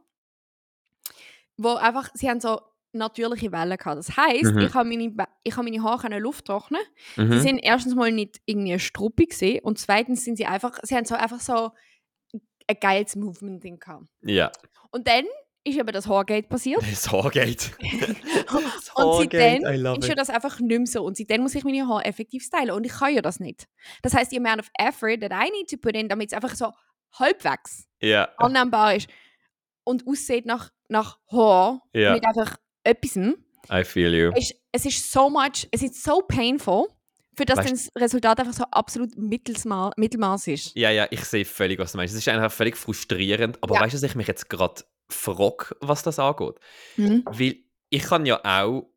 [1.56, 2.60] wo einfach, sie haben so
[2.96, 3.98] natürliche Wellen gehabt.
[3.98, 4.58] Das heißt, Mhm.
[4.58, 6.80] ich habe meine, Ba- ich habe meine Haare Luft trocknen.
[7.16, 7.40] Sie Mhm.
[7.40, 11.14] sind erstens mal nicht irgendwie struppig gesehen und zweitens sind sie einfach, sie haben so
[11.14, 11.70] einfach so
[12.68, 14.06] ein geiles Movement ding gehabt.
[14.22, 14.50] Ja,
[14.90, 15.24] Und dann
[15.64, 16.80] ist eben das Haargate passiert.
[16.82, 17.70] das Haargate.
[18.48, 19.64] das Und seitdem
[20.00, 21.04] ist ja das einfach nicht mehr so.
[21.04, 22.70] Und seitdem muss ich meine Haare effektiv stylen.
[22.70, 23.66] Und ich kann ja das nicht.
[24.02, 26.54] Das heißt, the amount of effort that I need to put in, damit es einfach
[26.54, 26.70] so
[27.18, 29.08] halbwegs Ja, annehmbar ist
[29.84, 32.12] und aussieht nach, nach Haar Ja.
[32.12, 32.56] mit einfach
[32.86, 33.16] etwas.
[33.70, 34.32] I feel you.
[34.36, 36.86] ist, es ist so much, es ist so painful,
[37.36, 40.74] für das Weißt- das Resultat einfach so absolut Mittelsma Mittelmaß ist.
[40.76, 42.14] Ja, ja, ich sehe völlig, was du meinst.
[42.14, 43.58] Es ist einfach völlig frustrierend.
[43.62, 43.80] Aber Ja.
[43.82, 46.54] weißt du, dass ich mich jetzt gerade frage, was das angeht?
[46.96, 47.24] Mhm.
[47.26, 47.56] Weil
[47.90, 48.88] ich kann ja auch,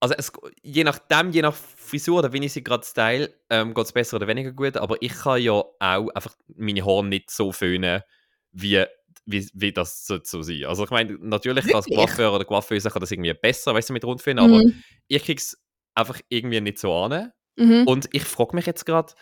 [0.00, 3.84] also es, je nachdem, je nach Frisur oder wie ich sie gerade style, ähm, geht
[3.86, 4.76] es besser oder weniger gut.
[4.76, 8.02] Aber ich kann ja auch einfach meine Haare nicht so föhnen,
[8.52, 8.84] wie,
[9.26, 10.64] wie, wie das so, so sein.
[10.66, 11.98] Also ich meine, natürlich als Wirklich?
[12.10, 14.82] Coiffeur oder Coiffeuse kann das irgendwie besser, weißt du, mit rund föhnen, aber Mhm.
[15.08, 15.56] ich krieg's
[15.94, 17.32] einfach irgendwie nicht so an.
[17.56, 17.86] Mhm.
[17.86, 19.12] Und ich frage mich jetzt gerade,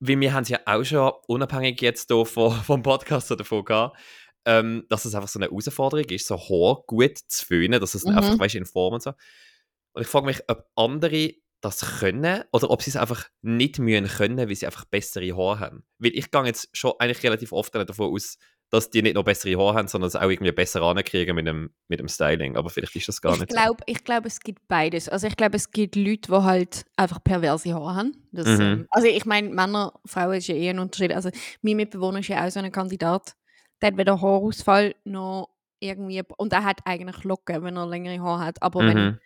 [0.00, 3.64] weil wir haben es ja auch schon unabhängig jetzt hier von, vom Podcast so davon
[3.64, 3.96] gehabt,
[4.44, 8.04] ähm, dass es einfach so eine Herausforderung ist, so Haar gut zu föhnen, dass es
[8.04, 8.12] Mhm.
[8.16, 9.12] einfach, weißt in Form und so.
[9.92, 14.06] Und ich frage mich, ob andere das können oder ob sie es einfach nicht mühen
[14.06, 15.84] können, weil sie einfach bessere Haare haben.
[15.98, 18.38] Weil ich gehe jetzt schon eigentlich relativ oft davon aus,
[18.70, 21.70] dass die nicht nur bessere Haare haben, sondern es auch irgendwie besser ankriegen mit dem,
[21.88, 22.56] mit dem Styling.
[22.56, 25.08] Aber vielleicht ist das gar Ich nicht glaube, ich glaub, es gibt beides.
[25.08, 28.28] Also ich glaube, es gibt Leute, die halt einfach perverse Haare haben.
[28.32, 28.60] Das, Mhm.
[28.60, 31.12] ähm, also ich meine, Männer, Frauen ist ja eh ein Unterschied.
[31.12, 31.30] Also
[31.62, 33.32] mein Mitbewohner ist ja auch so ein Kandidat.
[33.80, 35.48] Der hat weder Haarausfall noch
[35.80, 36.22] irgendwie...
[36.36, 38.62] Und er hat eigentlich Locken, wenn er längere Haare hat.
[38.62, 38.86] Aber so.
[38.86, 39.18] wenn, Mhm.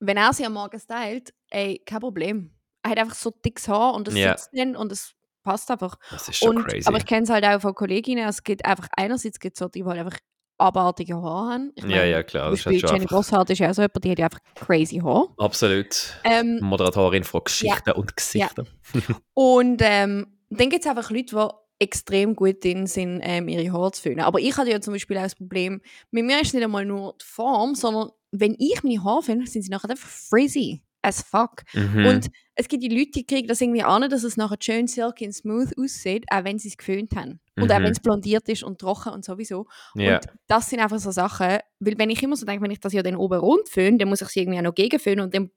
[0.00, 2.52] wenn er sie am Morgen stylt, ey, kein Problem.
[2.82, 4.36] Er hat einfach so dickes Haar und es Ja.
[4.36, 5.96] sitzt dann und es passt einfach.
[6.10, 6.88] Das ist schon Und, crazy.
[6.88, 8.26] aber ich kenne es halt auch von Kolleginnen.
[8.28, 10.18] Es gibt einfach einerseits gibt es so, die halt einfach
[10.58, 11.72] abartige Haare haben.
[11.74, 12.50] Ich ja, meine, ja, klar.
[12.50, 15.28] Das Jenny einfach, Bosshardt ist ja auch so jemand, die hat ja einfach crazy Haar.
[15.38, 16.14] absolut.
[16.24, 18.68] Ähm, Moderatorin von Geschichten und Gesichtern.
[19.34, 23.90] und ähm, dann gibt es einfach Leute, die extrem gut drin sind, ähm, ihre Haare
[23.90, 24.20] zu föhnen.
[24.20, 25.80] Aber ich hatte ja zum Beispiel auch das Problem,
[26.12, 29.46] mit mir ist es nicht einmal nur die Form, sondern wenn ich meine Haare föhne,
[29.46, 31.62] sind sie nachher einfach frizzy as fuck.
[31.74, 32.06] Mhm.
[32.06, 35.26] Und es gibt die Leute, die kriegen das irgendwie an, dass es nachher schön silky
[35.26, 37.40] und smooth aussieht, auch wenn sie es geföhnt haben.
[37.58, 37.84] Und auch Mhm.
[37.84, 39.66] wenn es blondiert ist und trocken und sowieso.
[39.94, 40.16] ja.
[40.16, 42.92] Und das sind einfach so Sachen, weil wenn ich immer so denke, wenn ich das
[42.92, 45.50] ja dann oben rund föhne, dann muss ich sie irgendwie auch noch gegenföhnen und dann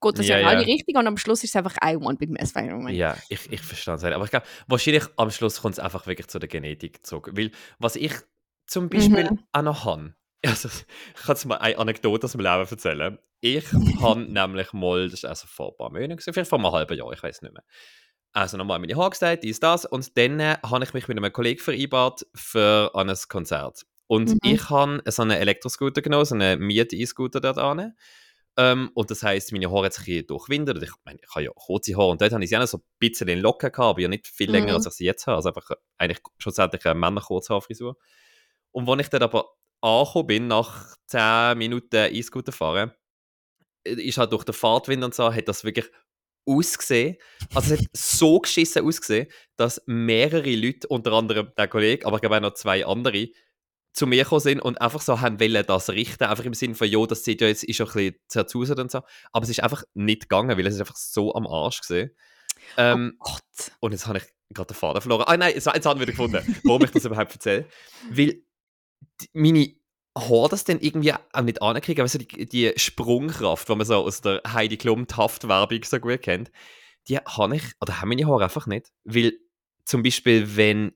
[0.00, 0.66] geht das ja, in alle ja.
[0.66, 2.92] Richtungen und am Schluss ist es einfach was ich meine?
[2.92, 4.04] Ja, ich, ich verstehe es.
[4.04, 7.30] Aber ich glaube, wahrscheinlich am Schluss kommt es einfach wirklich zu der Genetik zurück.
[7.34, 8.12] Weil, was ich
[8.66, 9.40] zum Beispiel Mhm.
[9.52, 10.14] auch noch habe,
[10.50, 13.18] also, ich kann jetzt mal eine Anekdote aus dem Leben erzählen.
[13.40, 13.64] Ich
[14.00, 17.12] habe nämlich mal, das ist also vor ein paar Monaten, vielleicht vor einem halben Jahr,
[17.12, 17.64] ich weiß nicht mehr.
[18.32, 19.84] Also nochmal meine Haare gestylt, dies, das.
[19.84, 23.82] Und dann äh, habe ich mich mit einem Kollegen vereinbart für an ein Konzert.
[24.08, 24.38] Und Mhm.
[24.42, 27.94] ich habe so einen Elektroscooter genommen, so einen Miet-E-Scooter dort an.
[28.56, 30.82] Ähm, und das heisst, meine Haare hat sich ein durchwindet.
[30.82, 32.78] Ich meine, ich habe ja kurze Haare und dort habe ich sie auch noch so
[32.78, 34.74] ein bisschen in Locken gehabt, aber ja nicht viel länger, Mhm.
[34.74, 35.36] als ich sie jetzt habe.
[35.36, 37.96] Also einfach äh, eigentlich schlussendlich eine Männer-Kurzhaarfrisur.
[38.72, 39.48] Und als ich dann aber
[39.84, 42.92] angekommen bin, nach 10 Minuten E-Scooter fahren,
[43.86, 45.90] äh, ist halt durch den Fahrtwind und so, hat das wirklich
[46.46, 47.16] ausgesehen.
[47.54, 52.22] Also es hat so geschissen ausgesehen, dass mehrere Leute, unter anderem der Kollege, aber ich
[52.22, 53.28] glaube auch noch zwei andere,
[53.92, 56.88] zu mir gekommen sind und einfach so haben wollen das richten, einfach im Sinne von,
[56.88, 59.62] jo, das sieht ja jetzt ist schon ein bisschen zerzausert und so, aber es ist
[59.62, 62.10] einfach nicht gegangen, weil es ist einfach so am Arsch gesehen.
[62.76, 63.72] Ähm, oh Gott.
[63.78, 65.24] und jetzt habe ich gerade den Faden verloren.
[65.28, 67.66] Ah nein, jetzt, jetzt habe ich wieder gefunden, warum ich das überhaupt erzähle.
[68.10, 68.42] Weil
[69.32, 69.74] meine
[70.16, 73.96] Haar das dann irgendwie auch nicht ankriegen, aber so die, die Sprungkraft, die man so
[73.96, 76.52] aus der Heidi Klum Taft-Werbung so gut kennt,
[77.08, 78.92] die habe ich, oder haben meine Haare einfach nicht.
[79.04, 79.32] Weil
[79.84, 80.92] zum Beispiel, wenn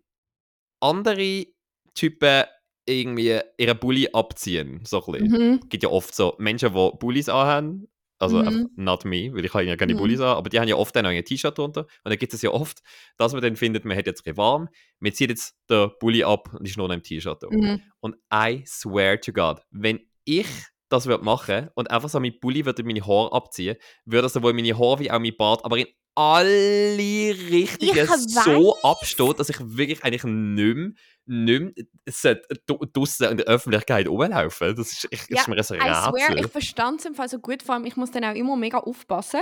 [0.80, 1.46] andere
[1.94, 2.44] Typen
[2.86, 5.50] irgendwie ihren Bulli abziehen, so ein bisschen.
[5.50, 5.68] Mhm.
[5.68, 8.70] gibt ja oft so Menschen, die Bullis anhaben, also Mhm.
[8.76, 9.98] not me, weil ich habe ja keine Mhm.
[9.98, 12.34] Bullis an, aber die haben ja oft dann auch ein T-Shirt drunter und dann gibt
[12.34, 12.80] es ja oft,
[13.16, 16.66] dass man dann findet, man hat jetzt warm, man zieht jetzt den Bulli ab und
[16.66, 17.48] ist nur noch im T-Shirt da.
[17.50, 17.82] Mhm.
[18.00, 20.46] Und I swear to God, wenn ich
[20.88, 24.78] das würde machen und einfach so mit Bulli würde meine Haare abziehen, würde sowohl meine
[24.78, 30.02] Haare wie auch mein Bart, aber in alle Richtungen Ich so abstehen, dass ich wirklich
[30.02, 30.90] eigentlich nicht mehr,
[31.28, 34.74] nicht mehr sollte du- draussen in der Öffentlichkeit rumlaufen.
[34.74, 36.38] Das ist, ich, Ja, ist mir ein I swear, Rätsel.
[36.40, 38.78] ich verstand es im Fall so gut, vor allem ich muss dann auch immer mega
[38.78, 39.40] aufpassen.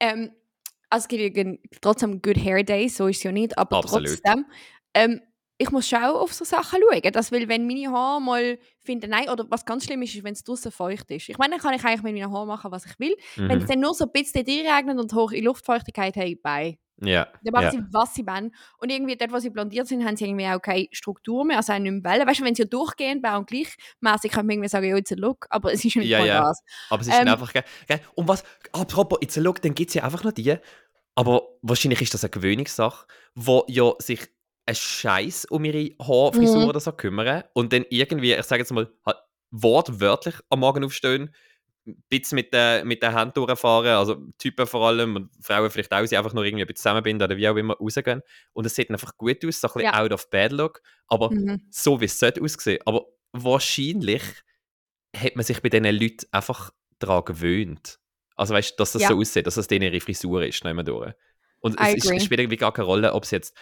[0.00, 0.32] Ähm,
[0.90, 4.08] also es gibt ja trotzdem Good Hair Days, so ist es ja nicht, aber Absolut.
[4.08, 4.46] trotzdem.
[4.94, 5.20] Ähm,
[5.56, 9.28] ich muss schon auf so Sachen schauen, dass, weil wenn meine Haare mal finden, nein,
[9.28, 11.28] oder was ganz schlimm ist, ist, wenn es draußen feucht ist.
[11.28, 13.14] Ich meine, dann kann ich eigentlich mit meinen Haaren machen, was ich will.
[13.36, 13.68] Wenn es Mhm.
[13.68, 16.78] dann nur so ein bisschen regnet und hohe Luftfeuchtigkeit haben, bei.
[17.02, 17.70] Ja, Dann machen ja.
[17.70, 18.54] sie, was sie wollen.
[18.78, 21.72] Und irgendwie dort, wo sie blondiert sind, haben sie irgendwie auch keine Struktur mehr, also
[21.72, 22.28] auch nicht mehr Wellen.
[22.28, 25.14] Weißt du, wenn sie ja durchgehend und gleichmäßig, könnte man irgendwie sagen, ja, it's a
[25.16, 26.40] look, aber es ist nicht Ja, mal ja.
[26.42, 26.62] das.
[26.90, 28.00] Aber es ist Ähm, einfach, gell, gell?
[28.14, 30.56] Und was, apropos, jetzt look, dann gibt es ja einfach noch die,
[31.14, 34.28] aber wahrscheinlich ist das eine Gewöhnungssache, wo ja sich
[34.66, 36.68] ein Scheiß um ihre Haarfrisur Mhm.
[36.68, 38.88] oder so kümmern und dann irgendwie, ich sage jetzt mal,
[39.50, 41.34] wortwörtlich am Morgen aufstehen,
[41.90, 45.92] ein bisschen mit der, mit der Hand durchfahren, also Typen vor allem und Frauen vielleicht
[45.92, 48.22] auch, sie einfach nur irgendwie ein bisschen zusammenbinden oder wie auch immer rausgehen.
[48.52, 50.00] Und es sieht einfach gut aus, so ein bisschen Ja.
[50.02, 51.62] out of bad look, aber Mhm.
[51.70, 52.80] so wie es sollte aussehen.
[52.86, 54.22] Aber wahrscheinlich
[55.16, 57.98] hat man sich bei diesen Leuten einfach daran gewöhnt.
[58.36, 59.08] Also weißt du, dass das Ja.
[59.08, 61.12] so aussieht, dass das denen ihre Frisur ist, mehr durch.
[61.60, 63.54] Und I es, ist, es spielt irgendwie gar keine Rolle, ob es jetzt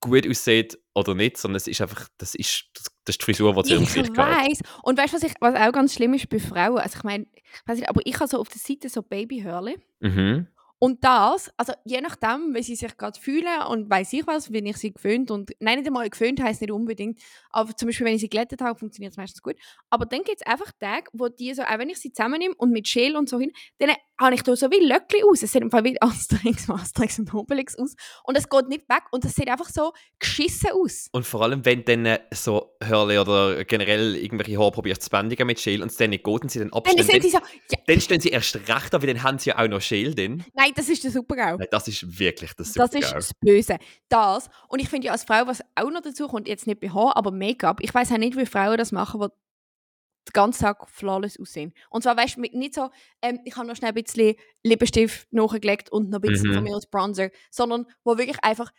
[0.00, 3.52] gut aussieht oder nicht, sondern es ist einfach, das ist, das, das ist die Frisur,
[3.54, 4.30] die zu ihrem Ich Gesicht gehört.
[4.48, 4.60] weiß.
[4.82, 6.78] Und weißt du, was, ich- was auch ganz schlimm ist bei Frauen?
[6.78, 9.74] Also ich meine, ich weiß nicht, aber ich habe so auf der Seite so Babyhörle.
[10.00, 10.46] Mhm.
[10.82, 14.66] Und das, also je nachdem, wie sie sich gerade fühlen und weiß ich was, bin
[14.66, 18.16] ich sie gewöhnt und nein, nicht einmal gewöhnt heißt nicht unbedingt, aber zum Beispiel, wenn
[18.16, 19.54] ich sie glättet habe, funktioniert es meistens gut.
[19.90, 22.72] Aber dann gibt es einfach Tage, wo die so, auch wenn ich sie zusammennehme und
[22.72, 25.44] mit Schäl und so hin, dann habe ich da so wie Löckli aus.
[25.44, 29.04] Es sieht im Fall wie Asterix, Asterix und Obelix aus und es geht nicht weg
[29.12, 31.06] und es sieht einfach so geschissen aus.
[31.12, 35.46] Und vor allem, wenn dann äh, so Hörle oder generell irgendwelche Haare probierst zu bändigen
[35.46, 37.30] mit Schäl und es dann nicht geht und sie dann Dann abstellen, sind dann, sie
[37.30, 37.38] so,
[37.70, 40.12] ja, dann stehen sie erst recht an, weil dann haben sie ja auch noch Schäl
[40.12, 40.44] drin.
[40.54, 41.56] nein, das ist der Super-GAU.
[41.58, 43.18] Nein, das ist wirklich das Das Super-GAU.
[43.18, 43.78] ist das Böse.
[44.08, 44.48] Das.
[44.68, 47.16] Und ich finde ja als Frau, was auch noch dazu kommt, jetzt nicht bei Haar,
[47.16, 47.80] aber Make-up.
[47.80, 51.74] Ich weiß auch nicht, wie Frauen das machen, die den ganzen Tag flawless aussehen.
[51.90, 52.90] Und zwar, weißt du, nicht so,
[53.22, 56.54] ähm, ich habe noch schnell ein bisschen Lippenstift nachgelegt und noch ein bisschen Mhm.
[56.54, 58.70] von mir als Bronzer, sondern wo wirklich einfach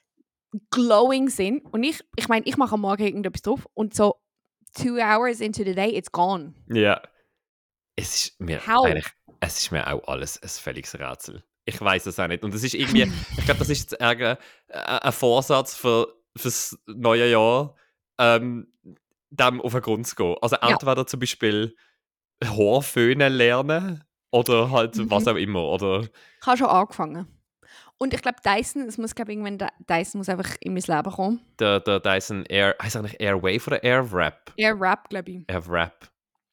[0.72, 1.66] glowing sind.
[1.74, 4.16] Und ich, ich meine, ich mache am Morgen irgendetwas drauf und so
[4.74, 6.54] two hours into the day, it's gone.
[6.70, 7.02] Ja.
[7.96, 8.86] Es ist mir How?
[8.86, 9.08] eigentlich,
[9.40, 11.44] es ist mir auch alles ein völliges Rätsel.
[11.66, 12.44] Ich weiß es auch nicht.
[12.44, 13.04] Und es ist irgendwie,
[13.38, 14.36] ich glaube, das ist jetzt äh,
[14.70, 17.76] ein Vorsatz für fürs neue Jahr,
[18.18, 18.68] ähm,
[19.30, 20.36] dem auf den Grund zu gehen.
[20.42, 20.72] Also Ja.
[20.72, 21.76] entweder zum Beispiel
[22.44, 25.12] Haarföhnen lernen oder halt Mhm.
[25.12, 25.64] was auch immer.
[25.70, 27.28] Oder Ich habe schon angefangen.
[28.00, 31.42] Und ich glaube, Dyson, es muss, glaube irgendwann, Dyson muss einfach in mein Leben kommen.
[31.60, 34.52] der, der Dyson Air, heißt eigentlich Airwave oder Airwrap?
[34.58, 35.50] Eher Rap, glaube ich.
[35.50, 36.10] Airwrap.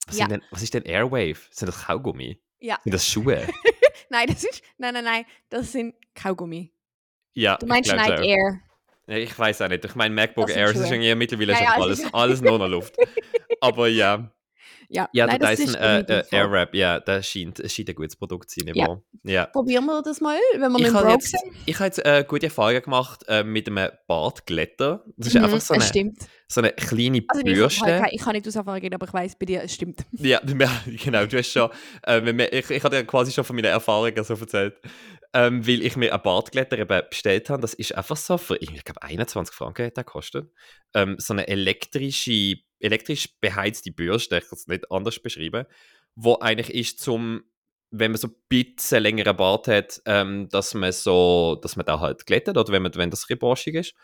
[0.06, 0.28] Was, Ja.
[0.28, 1.38] denn, was ist denn Airwave?
[1.50, 2.40] Sind das Kaugummi?
[2.60, 2.78] Ja.
[2.84, 3.48] Sind das Schuhe?
[4.08, 4.62] Nein, das ist.
[4.78, 5.24] Nein, nein, nein.
[5.48, 6.72] Das sind Kaugummi.
[7.34, 8.22] ja, Du meinst Nike auch.
[8.22, 8.60] Air.
[9.06, 9.84] Ich weiß auch nicht.
[9.84, 12.96] Ich meine, MacBook Air ist irgendwie mittlerweile Ja, ist ja, alles, alles nur noch Luft.
[13.60, 14.30] Aber ja,
[14.92, 16.24] Ja, ja nein, der das Dyson ist äh, äh.
[16.33, 18.74] Airwrap, ja, der scheint, scheint ein gutes Produkt zu sein.
[18.74, 19.00] Ja.
[19.22, 19.46] ja.
[19.46, 21.42] Probieren wir das mal, wenn wir Ich habe broke jetzt, sind.
[21.64, 25.05] ich habe jetzt äh, gute Erfahrungen gemacht äh, mit einem Bartglätter.
[25.16, 26.18] Das ist Mhm, einfach so eine, stimmt.
[26.48, 28.00] so eine kleine Also, ich, Bürste.
[28.03, 30.00] habe, ich kann nicht aus Erfahrung reden, aber ich weiß bei dir, es stimmt.
[30.18, 30.40] Ja,
[30.87, 31.70] genau, du hast schon,
[32.03, 34.74] äh, wir- ich, ich habe dir quasi schon von meinen Erfahrungen so erzählt,
[35.33, 38.83] ähm, weil ich mir einen Bartglätter eben bestellt habe, das ist einfach so für, ich
[38.85, 40.50] glaube 21 Franken hat der gekostet,
[40.94, 45.66] ähm, so eine elektrische, elektrisch beheizte Bürste, ich kann es nicht anders beschreiben,
[46.14, 47.42] wo eigentlich ist zum,
[47.90, 52.00] wenn man so ein bisschen längeren Bart hat, ähm, dass man so, dass man da
[52.00, 53.94] halt glättet oder wenn, man, wenn das ein bisschen borschig ist.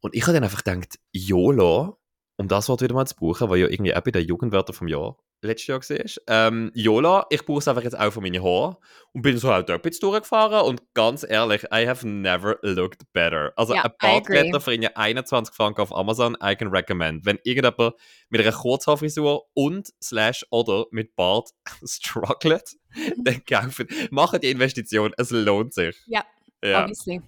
[0.00, 1.98] Und ich habe dann einfach gedacht, YOLO,
[2.36, 4.88] um das Wort wieder mal zu brauchen, weil ja irgendwie auch bei den Jugendwörtern vom
[4.88, 6.06] Jahr letztes Jahr war.
[6.48, 8.76] Ähm, Yola, ich brauche es einfach jetzt auch für meine Haare
[9.12, 13.52] und bin so halt dort durchgefahren und ganz ehrlich, I have never looked better.
[13.56, 13.92] Also Ja, ein.
[13.98, 17.24] Bartglätter für irgendwie 21 Franken auf Amazon, I can recommend.
[17.24, 17.94] Wenn irgendjemand
[18.28, 21.50] mit einer Kurzhaarfrisur und slash oder mit Bart
[21.84, 22.76] struggelt,
[23.16, 25.96] dann kaufen, machen die Investition, es lohnt sich.
[26.06, 26.24] Ja,
[26.62, 26.82] Ja.
[26.82, 27.20] Obviously.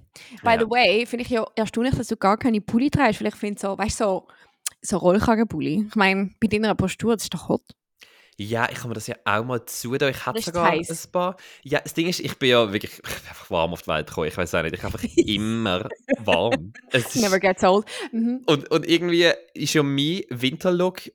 [0.42, 0.58] By Ja.
[0.60, 3.60] the way, finde ich ja erstaunlich, dass du gar keine Pulli trägst, weil ich finde
[3.60, 4.26] so, weißt du, so
[4.80, 5.86] So Rollkragenpulli.
[5.88, 7.62] Ich meine, bei deiner Postur, das ist doch hot.
[8.40, 10.10] Ja, ich kann mir das ja auch mal zutun.
[10.10, 11.08] Ich hatte sogar ein heiß.
[11.08, 11.36] paar.
[11.64, 14.06] Ja, das Ding ist, ich bin ja wirklich ich bin einfach warm auf die Welt
[14.06, 14.28] gekommen.
[14.28, 16.72] Ich weiß auch nicht, ich bin einfach immer warm.
[16.92, 17.84] Es Never gets old.
[18.12, 18.42] Mhm.
[18.46, 21.10] und, und irgendwie ist ja mein Winterlook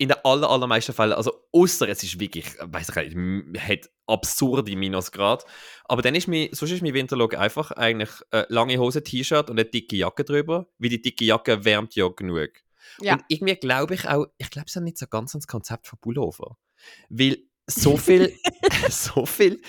[0.00, 4.76] in den aller, allermeisten Fällen, also außer es ist wirklich, weiß ich nicht, hat absurde
[4.76, 5.44] Minusgrad.
[5.86, 9.58] Aber dann ist mein, sonst ist mein Winterlook einfach eigentlich äh, lange Hose, T-Shirt und
[9.58, 12.50] eine dicke Jacke drüber, weil die dicke Jacke wärmt ja genug.
[13.00, 13.14] Ja.
[13.14, 15.98] Und irgendwie glaube ich auch, ich glaube es ist nicht so ganz ans Konzept von
[15.98, 16.56] Pullover.
[17.08, 18.34] Weil so viel,
[18.90, 19.60] so viel,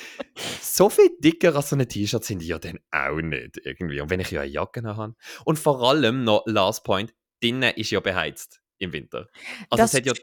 [0.62, 4.00] so viel dicker als so ein T-Shirt sind die ja dann auch nicht irgendwie.
[4.02, 5.16] Und wenn ich ja eine Jacke noch habe.
[5.46, 9.28] Und vor allem noch, last point, drinnen ist ja beheizt im Winter.
[9.70, 10.14] Also Das es hat ja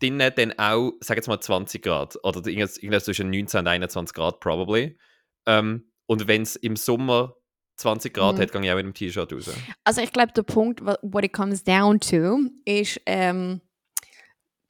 [0.00, 4.40] drinnen dann auch, sag jetzt mal 20 Grad oder irgendwas, zwischen 19 und 21 Grad
[4.40, 4.98] probably.
[5.46, 7.36] Ähm, und wenn es im Sommer
[7.76, 8.40] 20 Grad Mhm.
[8.40, 9.50] hat, gehe ich auch mit dem T-Shirt raus.
[9.84, 13.60] Also ich glaube, der Punkt, what it comes down to, ist, ähm,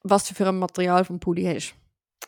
[0.04, 1.74] was du für ein Material vom Pulli hast.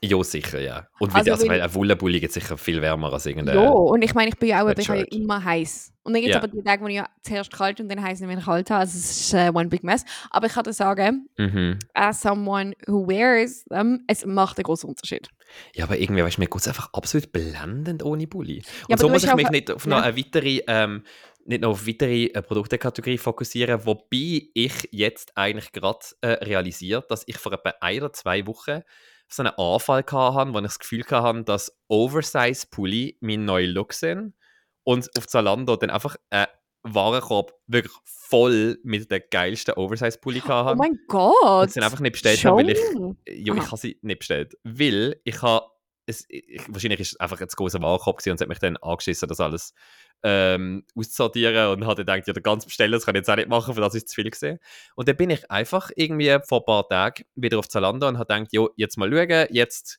[0.03, 0.89] Ja, sicher, ja.
[0.99, 3.57] Und Also also, also, weil- ein Wollenpulli geht sicher viel wärmer als irgendein...
[3.57, 5.15] Ja, und ich meine, ich bin ja auch, ich ja Sweatshirt.
[5.15, 5.93] immer heiß.
[6.03, 6.43] Und dann gibt es Ja.
[6.43, 8.81] aber die Tage, wo ich ja zuerst kalt und dann heiß nicht mehr kalt habe.
[8.81, 10.05] Also es ist äh, one big mess.
[10.31, 11.79] Aber ich kann dir sagen, Mhm.
[11.95, 15.29] as someone who wears them, es macht einen großen Unterschied.
[15.75, 18.63] Ja, aber irgendwie, weißt du, mir geht es einfach absolut blendend ohne Bulli.
[18.89, 19.91] Und aber so muss ich ja mich nicht auf ja.
[19.91, 21.05] noch eine weitere, ähm,
[21.47, 27.25] nicht noch auf weitere äh, Produktekategorie fokussieren, wobei ich jetzt eigentlich gerade äh, realisiert, dass
[27.27, 28.81] ich vor etwa ein oder zwei Wochen
[29.29, 34.35] so einen Anfall hatte, wo ich das Gefühl hatte, dass Oversize-Pulli mein neuer Look sind
[34.85, 36.47] und auf Zalando dann einfach ein
[36.83, 40.77] Warenkorb wirklich voll mit den geilsten Oversize-Pulli Oh hatte.
[40.77, 41.63] mein Gott!
[41.63, 43.17] und sie einfach nicht bestellt haben, weil ich Schon?
[43.27, 43.67] ja, ich Aha.
[43.69, 44.57] habe sie nicht bestellt.
[44.65, 45.67] Weil ich habe.
[46.07, 49.75] Es, ich, wahrscheinlich ist einfach ein großer Warenkorb und hat mich dann angeschissen, das alles
[50.23, 53.37] ähm, auszusortieren und habe dann gedacht, ja, der ganz bestellen, das kann ich jetzt auch
[53.37, 54.59] nicht machen, für das ist zu viel gesehen.
[54.97, 58.35] Und dann bin ich einfach irgendwie vor ein paar Tagen wieder auf Zalando und habe
[58.35, 59.99] gedacht, jo, jetzt mal schauen, jetzt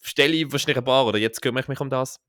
[0.00, 2.20] stelle ich wahrscheinlich ein paar oder jetzt kümmere ich mich um das.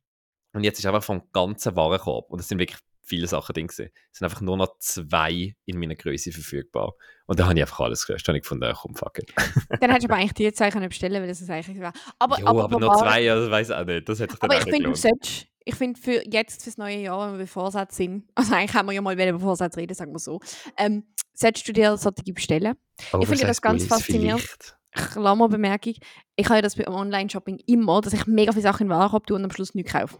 [0.53, 3.91] Und jetzt ist einfach vom ganzen Warenkorb, und es sind wirklich viele Sachen drin gewesen,
[4.11, 6.93] es sind einfach nur noch zwei in meiner Größe verfügbar.
[7.25, 8.27] Und da habe ich einfach alles gelöscht.
[8.27, 9.33] Da habe ich gefunden, komm, fuck it.
[9.81, 11.93] Dann hättest du aber eigentlich die zwei können bestellen, weil das ist eigentlich war.
[12.19, 14.07] Aber, Jo, aber, aber nur zwei, also weiß auch nicht.
[14.07, 14.97] Das hat sich dann Aber ich finde, du gelohnt.
[14.97, 18.73] solltest, ich finde für jetzt, fürs neue Jahr, wenn wir bei Vorsätzen sind, also eigentlich
[18.73, 20.39] haben wir ja mal über Vorsätze reden, sagen wir so,
[20.77, 22.75] ähm, solltest du dir solche bestellen.
[23.19, 24.41] Ich finde das ganz faszinierend.
[24.41, 24.77] vielleicht.
[24.93, 25.95] Klammerbemerkung,
[26.35, 29.35] ich habe ja das beim Online-Shopping immer, dass ich mega viele Sachen in Warenkorb tue
[29.35, 30.19] und am Schluss nichts kaufe.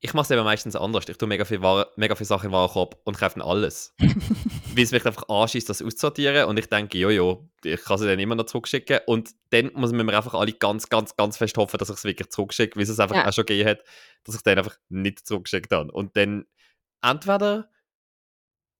[0.00, 1.08] Ich mache es eben meistens anders.
[1.08, 3.94] Ich tue mega viele, Waren, mega viele Sachen in den Warenkorb und kaufe alles.
[3.98, 6.44] Weil es mich einfach anschießt, das auszusortieren.
[6.46, 9.00] Und ich denke, jojo, ich kann sie dann immer noch zurückschicken.
[9.06, 12.04] Und dann muss man mir einfach alle ganz, ganz, ganz fest hoffen, dass ich es
[12.04, 13.28] wirklich zurückschicke, weil es einfach Ja.
[13.28, 13.80] auch schon gegeben hat,
[14.24, 15.90] dass ich dann einfach nicht zurückgeschickt habe.
[15.90, 16.46] Und dann
[17.02, 17.68] entweder,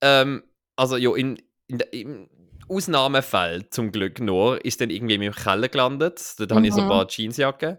[0.00, 0.42] ähm,
[0.76, 2.30] also ja, in, in, im
[2.68, 6.34] Ausnahmefall zum Glück nur, ist dann irgendwie in meinem Keller gelandet.
[6.38, 6.90] Dort habe ich so ein Mhm.
[6.90, 7.78] paar Jeansjacken.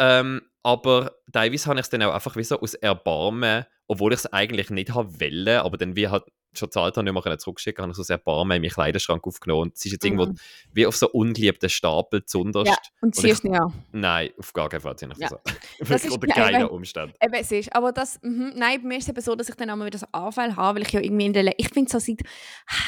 [0.00, 4.20] Ähm, aber teilweise habe ich es dann auch einfach wie so aus Erbarmen, obwohl ich
[4.20, 6.24] es eigentlich nicht haben wollte, aber dann wie halt
[6.56, 9.62] schon zahlt habe, nicht mehr zurückschicken, habe ich so aus Erbarmen in meinen Kleiderschrank aufgenommen
[9.62, 10.36] und es ist jetzt irgendwo Mhm.
[10.72, 12.68] wie auf so ungeliebten Stapel zunderst.
[12.70, 13.72] Ja, und ziehst nicht an.
[13.92, 15.28] Nein, auf gar keinen Fall ich Ja.
[15.28, 15.38] an.
[15.78, 17.14] Das ist unter keinen eben- Umständen.
[17.22, 17.74] Eben, es ist.
[17.74, 19.86] Aber das, mhm, nein, bei mir ist es eben so, dass ich dann auch mal
[19.86, 22.20] wieder so Anfall habe, weil ich ja irgendwie in der, Le ich finde so seit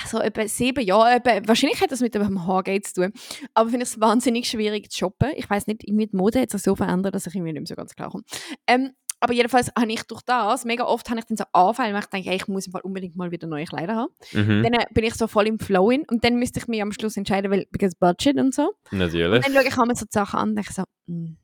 [0.07, 3.13] so etwa sieben Jahren, etwa, wahrscheinlich hat das mit dem Haargate zu tun,
[3.55, 5.33] aber finde ich es wahnsinnig schwierig zu shoppen.
[5.37, 7.67] Ich weiß nicht, irgendwie die Mode hat sich so verändert, dass ich irgendwie nicht mehr
[7.67, 8.25] so ganz klar komme.
[8.67, 12.01] Ähm, aber jedenfalls habe ich durch das, mega oft habe ich dann so Anfall, weil
[12.01, 14.13] ich denke, hey, ich muss unbedingt mal wieder neue Kleider haben.
[14.33, 16.83] Mhm, Dann äh, bin ich so voll im Flow in und dann müsste ich mich
[16.83, 18.75] am Schluss entscheiden, weil, because Budget und so.
[18.91, 19.45] natürlich.
[19.45, 21.37] Dann schaue ich einmal so die Sachen an und denke so, hm,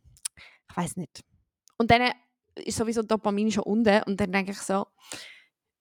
[0.71, 1.23] ich weiß nicht.
[1.77, 2.11] Und dann
[2.57, 4.87] ist sowieso Dopamin schon unten und dann denke ich so,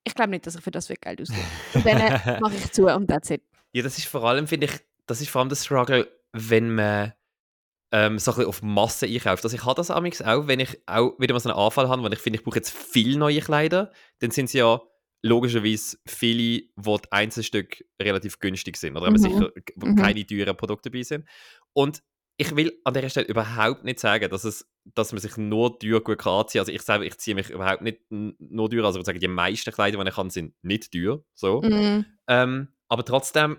[0.04, 1.42] ich glaube nicht, dass ich für das viel Geld ausgebe.
[1.74, 3.42] Und dann äh, mache ich zu und that's it.
[3.74, 7.14] Ja, das ist vor allem, finde ich, das ist vor allem der Struggle, wenn man
[7.98, 9.44] ähm, so ein bisschen auf Masse einkauft.
[9.44, 12.04] Also ich habe das amigs auch, wenn ich auch wieder mal so einen Anfall habe,
[12.04, 14.80] wo ich finde, ich brauche jetzt viel neue Kleider, dann sind es ja
[15.24, 19.20] logischerweise viele, wo die Einzelstücke relativ günstig sind oder eben Mhm.
[19.22, 19.96] sicher wo Mhm.
[19.96, 21.28] keine teuren Produkte dabei sind.
[21.74, 22.04] Und
[22.40, 26.02] ich will an dieser Stelle überhaupt nicht sagen, dass, es, dass man sich nur teuer
[26.04, 26.68] gut kann anziehen kann.
[26.68, 28.86] Also ich selber, ich ziehe mich überhaupt nicht nur teuer.
[28.86, 31.24] Also ich würde sagen, die meisten Kleider, die ich kann, sind nicht teuer.
[31.34, 31.62] So.
[31.62, 33.58] Mm, Ähm, aber trotzdem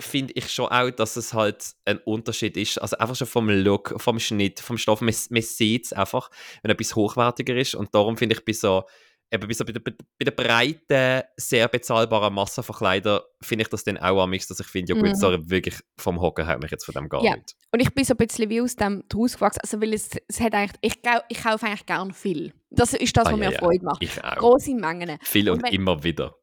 [0.00, 2.78] finde ich schon auch, dass es halt ein Unterschied ist.
[2.78, 5.00] Also einfach schon vom Look, vom Schnitt, vom Stoff.
[5.00, 6.30] Man, man sieht es einfach,
[6.62, 7.74] wenn etwas hochwertiger ist.
[7.74, 8.84] Und darum finde ich bei so,
[9.30, 9.94] eben bei, so bei, der, bei
[10.24, 14.66] der breiten, sehr bezahlbaren Masse von Kleidern, finde ich das dann auch amigs, dass ich
[14.66, 15.14] finde, ja gut, Mhm.
[15.16, 17.36] sorry, wirklich vom Hocken haut mich jetzt von dem gar Ja.
[17.36, 17.54] nicht.
[17.72, 19.60] Und ich bin so ein bisschen wie aus dem draus gewachsen.
[19.62, 20.94] Also weil es, es hat eigentlich, ich,
[21.28, 22.52] ich kaufe eigentlich gern viel.
[22.74, 23.58] Das ist das, Ah, was ja, mir ja.
[23.58, 24.02] Freude macht.
[24.02, 24.36] Ich auch.
[24.36, 25.18] Große Mengen.
[25.22, 26.34] Viel und Und wenn- immer wieder.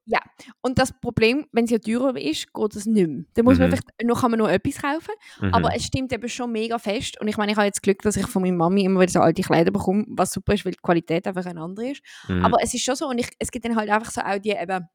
[0.61, 3.23] Und das Problem, wenn es ja teurer ist, geht es nicht mehr.
[3.33, 3.71] Dann muss man Mhm.
[3.77, 5.53] vielleicht, noch kann man noch etwas kaufen, Mhm.
[5.53, 7.19] aber es stimmt eben schon mega fest.
[7.21, 9.19] Und ich meine, ich habe jetzt Glück, dass ich von meiner Mami immer wieder so
[9.21, 12.01] alte Kleider bekomme, was super ist, weil die Qualität einfach eine andere ist.
[12.27, 12.45] Mhm.
[12.45, 14.51] Aber es ist schon so, und ich, es gibt dann halt einfach so auch die
[14.51, 14.87] eben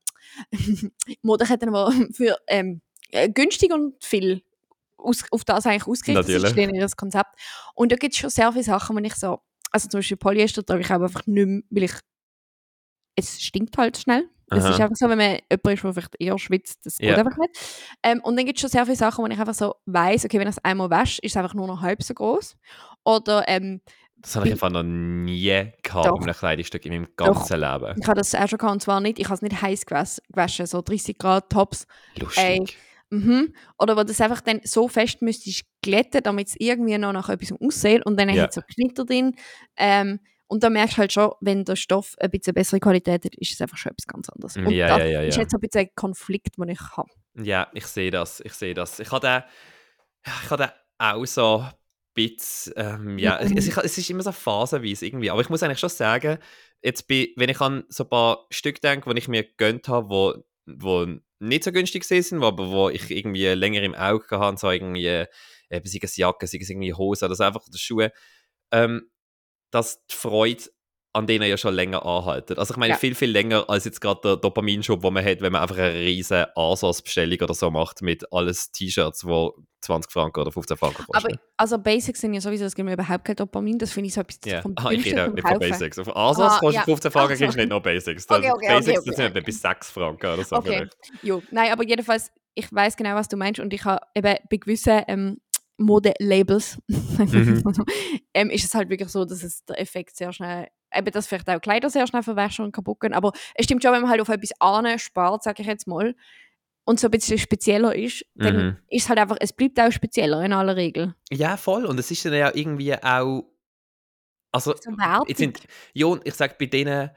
[1.23, 4.43] Modeketten, die für ähm, äh, günstig und viel
[4.97, 7.31] aus, auf das eigentlich ausgerichtet sind, stehen ihr Konzept.
[7.75, 10.65] Und da gibt es schon sehr viele Sachen, wo ich so, also zum Beispiel Polyester
[10.65, 11.93] trage ich auch einfach nicht mehr, weil ich,
[13.17, 14.29] es stinkt halt schnell.
[14.51, 17.17] Es ist einfach so, wenn man jemand ist, der vielleicht eher schwitzt, das geht Ja.
[17.17, 17.59] einfach nicht.
[18.03, 20.39] Ähm, und dann gibt es schon sehr viele Sachen, wo ich einfach so weiss, okay,
[20.39, 22.57] wenn ich es einmal wasche, ist es einfach nur noch halb so groß.
[23.05, 23.81] Oder ähm,
[24.25, 26.19] das habe ich einfach noch nie gehabt Doch.
[26.19, 27.95] bei einem Kleidungsstück in meinem ganzen Leben.
[28.01, 30.21] ich habe das auch schon gehabt, und zwar nicht, ich habe es nicht heiß gewasch-
[30.33, 31.87] gewaschen, so 30 Grad Tops.
[32.19, 32.43] Lustig.
[32.43, 32.65] Ey.
[33.11, 33.55] Mhm.
[33.79, 37.53] Oder wo das einfach dann so fest müsstest glätten, damit es irgendwie noch nach etwas
[37.61, 38.43] aussieht und dann Ja.
[38.45, 39.37] hat es so Knitter drin.
[39.77, 43.35] Ähm, und da merkst du halt schon, wenn der Stoff ein bisschen bessere Qualität hat,
[43.37, 44.57] ist es einfach schon etwas ganz anderes.
[44.57, 47.11] Und Ja, das ja, ja, ist jetzt ein bisschen ein Konflikt, den ich habe.
[47.37, 48.99] Ja, ich sehe das, ich sehe das.
[49.01, 49.43] Ich habe den,
[50.45, 51.65] ich habe den auch so
[52.15, 53.57] bisschen, ähm, ja, Mhm.
[53.57, 56.39] es, es ist immer so phasenweise irgendwie, aber ich muss eigentlich schon sagen,
[56.83, 60.09] jetzt bin, wenn ich an so ein paar Stück denke, die ich mir gegönnt habe,
[60.09, 60.35] wo,
[60.67, 61.07] wo
[61.41, 65.07] nicht so günstig sind, wo, aber wo ich irgendwie länger im Auge hatte, so irgendwie,
[65.71, 68.13] eben sei es Jacke, sei es irgendwie Hose oder so einfach Schuhe,
[68.71, 69.11] ähm,
[69.71, 70.65] dass die Freude
[71.15, 72.59] an denen ja schon länger anhalten.
[72.59, 72.99] Also ich meine, Ja.
[72.99, 75.95] viel, viel länger als jetzt gerade der Dopaminschub, den man hat, wenn man einfach eine
[75.95, 79.49] riesen ASOS-Bestellung oder so macht mit alles T-Shirts, die
[79.81, 81.27] 20 Franken oder 15 Franken kosten.
[81.33, 84.15] Aber also Basics sind ja sowieso, es gibt mir überhaupt kein Dopamin, das finde ich
[84.15, 84.61] so etwas ja.
[84.63, 85.59] vom ah, ich rede nicht von.
[85.59, 85.99] Basics.
[86.01, 86.83] Auf ASOS Ah, kostet ja.
[86.83, 87.45] 15 Franken, Ach so.
[87.45, 88.27] kriegst du nicht noch Basics.
[88.27, 89.41] Das, Okay, okay, Basics okay, sind okay.
[89.43, 90.89] bis 6 Franken oder so Okay,
[91.23, 91.43] jo.
[91.53, 95.03] Nein, aber jedenfalls, ich weiß genau, was du meinst und ich habe eben bei gewissen
[95.07, 95.39] ähm,
[95.79, 97.63] Modelabels Mhm.
[98.35, 101.49] ähm, ist es halt wirklich so, dass es der Effekt sehr schnell, eben dass vielleicht
[101.51, 104.21] auch Kleider sehr schnell verwaschen und kaputt gehen, aber es stimmt schon, wenn man halt
[104.21, 106.15] auf etwas ane spart, sage ich jetzt mal,
[106.87, 108.77] und so ein bisschen spezieller ist, dann Mhm.
[108.89, 111.15] ist es halt einfach, es bleibt auch spezieller in aller Regel.
[111.31, 111.87] Ja, voll.
[111.87, 113.45] Und es ist dann ja irgendwie auch.
[114.53, 114.93] Also, So
[115.27, 115.59] jetzt sind,
[115.95, 117.11] ja, und ich sage bei denen,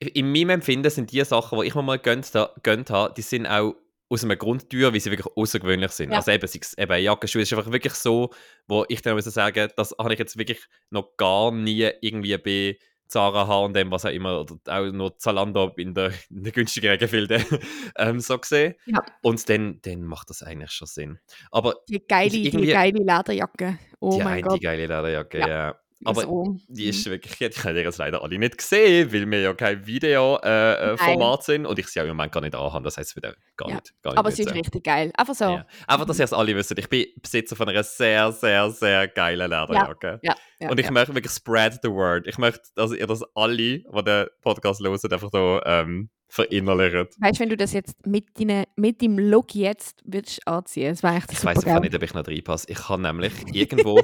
[0.00, 3.46] in meinem Empfinden sind die Sachen, die ich mir mal gönnt, gönnt habe, die sind
[3.46, 3.74] auch
[4.10, 6.10] aus einem Grund teuer, weil sie wirklich außergewöhnlich sind.
[6.10, 6.16] Ja.
[6.18, 8.30] Also eben, eben Jackenschuhe, ist einfach wirklich so,
[8.66, 12.78] wo ich dann muss sagen, das habe ich jetzt wirklich noch gar nie irgendwie bei
[13.06, 17.44] Zara, H&M, was auch immer, oder auch nur Zalando in der, in der günstigeren Gefilde
[17.96, 18.74] ähm, so gesehen.
[18.86, 19.02] Ja.
[19.22, 21.18] Und dann, dann macht das eigentlich schon Sinn.
[21.50, 23.78] Aber die geile, die geile Lederjacke.
[24.00, 24.60] Oh die mein eine Gott.
[24.60, 25.48] geile Lederjacke, Ja.
[25.48, 25.80] ja.
[26.04, 26.56] Aber so.
[26.68, 31.38] die ist wirklich, ich habe jetzt leider alle nicht gesehen, weil wir ja kein Video-Format
[31.38, 32.84] äh, äh, sind und ich sie auch im Moment gar nicht anhabe.
[32.84, 33.74] Das heißt wieder gar Ja.
[33.76, 33.92] nicht.
[34.02, 35.12] Gar nicht Aber sie ist richtig geil.
[35.16, 35.44] Einfach so.
[35.44, 35.66] Ja.
[35.86, 36.70] Einfach, dass ihr es alle wisst.
[36.78, 40.20] Ich bin Besitzer von einer sehr, sehr, sehr geilen Lederjacke.
[40.22, 40.34] Ja,
[40.70, 42.26] und ich möchte wirklich spread the word.
[42.26, 47.20] Ich möchte, dass ihr das alle, die den Podcast hören, einfach so ähm, verinnerlicht.
[47.20, 51.02] Weißt du, wenn du das jetzt mit, deine, mit deinem Look jetzt würdest anziehen, das
[51.02, 52.66] wäre echt Ich weiß einfach nicht, ob ich noch reinpasse.
[52.68, 54.00] Ich habe nämlich irgendwo,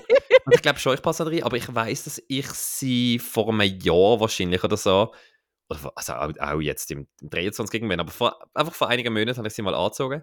[0.53, 3.81] ich glaube schon, ich passe noch rein, aber ich weiß, dass ich sie vor einem
[3.81, 5.13] Jahr wahrscheinlich oder so,
[5.69, 9.55] also auch, jetzt im, im 23 irgendwann, aber vor, einfach vor einigen Monaten habe ich
[9.55, 10.23] sie mal angezogen.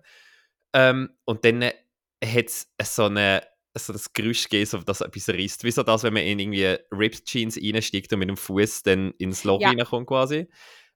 [0.74, 3.44] Ähm, und dann hat es so eine
[3.76, 5.64] so das Gerüst gegeben, so, dass etwas reißt.
[5.64, 9.12] Wie so das, wenn man in irgendwie Ripped Jeans reinsteigt und mit dem Fuß dann
[9.18, 9.70] ins Loch Ja.
[9.70, 10.48] reinkommt quasi.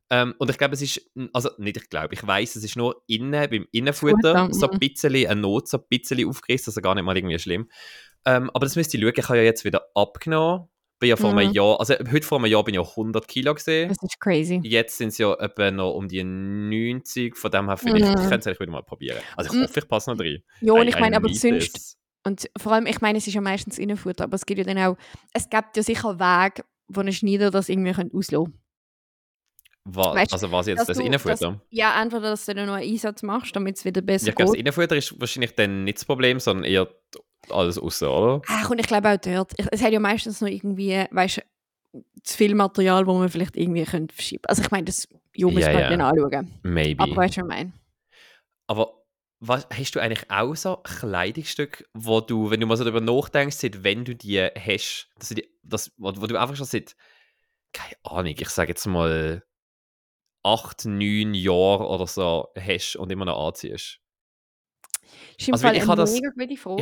[0.10, 1.02] Ähm, und ich glaube, es ist,
[1.34, 4.76] also nicht ich glaube, ich weiß, es ist nur innen, beim Innenfutter, Futter, so ein
[4.76, 4.80] mhm.
[4.80, 7.70] bisschen eine Not, so ein bisschen aufgerissen, also gar nicht mal irgendwie schlimm.
[8.26, 10.68] Ähm, aber das müsst ihr schauen, ich habe ja jetzt wieder abgenommen.
[11.00, 11.54] Bin ja vor einem Mhm.
[11.54, 13.90] Jahr, also heute vor einem Jahr bin ich ja 100 Kilo gesehen.
[13.90, 14.60] Das ist crazy.
[14.64, 18.12] Jetzt sind es ja etwa noch um die 90, von dem her vielleicht, Mhm.
[18.24, 19.20] ich könnte es eigentlich wieder mal probieren.
[19.36, 20.42] Also ich hoffe, ich passe noch rein.
[20.62, 23.42] Ja, und ich I meine, aber sonst, und vor allem, ich meine, es ist ja
[23.42, 24.98] meistens Innenfutter, aber es gibt ja dann auch,
[25.34, 28.60] es gibt ja sicher Wege, wo ein Schneider das irgendwie könnte auslösen
[29.90, 31.62] Was, Weißt also was jetzt, dass das Innenfutter?
[31.70, 34.36] Ja, entweder, dass du dann noch einen Einsatz machst, damit es wieder besser Ja, ich
[34.36, 34.60] glaube, das geht.
[34.62, 36.90] Innenfutter ist wahrscheinlich dann nicht das Problem, sondern eher
[37.50, 38.42] alles außen, oder?
[38.48, 41.38] Ach, und ich glaube auch dort, ich, es hat ja meistens noch irgendwie, weißt
[41.94, 45.08] du, zu viel Material, wo man vielleicht irgendwie könnte verschieben Also ich meine, das
[45.38, 45.90] muss Ja, ja.
[45.90, 46.52] dann anschauen.
[46.64, 47.02] Maybe.
[47.02, 47.72] Aber weißt du, was ich meine?
[48.68, 48.94] Aber
[49.40, 53.56] was, hast du eigentlich auch so Kleidungsstücke, wo du, wenn du mal so darüber nachdenkst,
[53.56, 56.96] seit wenn du die hast, dass du die, das, wo, wo du einfach schon seit,
[57.72, 59.44] keine Ahnung, ich sage jetzt mal
[60.48, 64.00] acht, neun Jahre oder so hast und immer noch anziehst?
[65.38, 66.16] Ist Also, ich habe das-.
[66.16, 66.26] Ich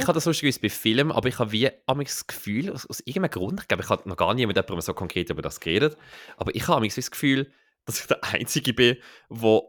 [0.03, 1.69] habe das lustigerweise bei Filmen, aber ich habe wie
[2.03, 4.81] das Gefühl, aus, aus irgendeinem Grund, ich glaube, ich habe noch gar nie mit jemandem
[4.81, 5.97] so konkret über das geredet,
[6.37, 7.51] aber ich habe das Gefühl,
[7.85, 8.97] dass ich der Einzige bin,
[9.29, 9.61] der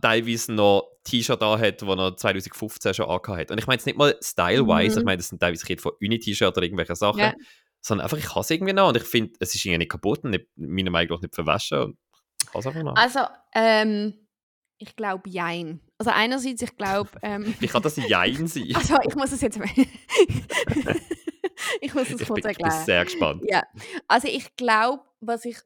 [0.00, 3.50] teilweise noch T-Shirt da hat, wo er 2015 schon angehabt hat.
[3.50, 4.98] Und ich meine jetzt nicht mal style-wise, Mhm.
[5.00, 7.34] ich meine, das sind teilweise Kinder von Uni-T-Shirt oder irgendwelche Sachen, Ja.
[7.80, 10.24] sondern einfach, ich habe es irgendwie noch und ich finde, es ist irgendwie nicht kaputt
[10.24, 11.98] und nicht, meiner Meinung nach nicht verwaschen
[12.54, 12.96] habe es einfach noch.
[12.96, 13.20] Also,
[13.54, 14.14] ähm,
[14.78, 15.80] ich glaube, jein.
[15.98, 17.10] Also einerseits, ich glaube...
[17.22, 18.68] Ähm, Wie kann das Jein sein?
[18.74, 19.58] also, ich muss es jetzt...
[21.80, 22.84] ich muss es ich, kurz bin, ich bin erklären.
[22.84, 23.42] sehr gespannt.
[23.46, 23.62] Ja,
[24.08, 25.56] also ich glaube, was ich...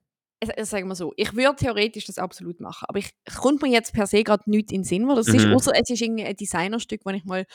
[0.43, 3.63] Also, also sagen wir so, ich würde theoretisch das absolut machen, aber ich es kommt
[3.63, 5.55] mir jetzt per se gerade nichts in den Sinn, was das ist, Mhm.
[5.55, 7.47] außer es ist irgendwie ein Designerstück, das ich mal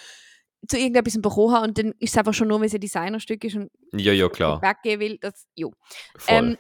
[0.67, 3.43] zu irgendetwas bekommen habe und dann ist es einfach schon nur, weil es ein Designerstück
[3.43, 4.59] ist und Ja, ja, klar.
[4.63, 5.71] weggeben will, das, jo.
[6.17, 6.35] Voll.
[6.35, 6.57] Ähm,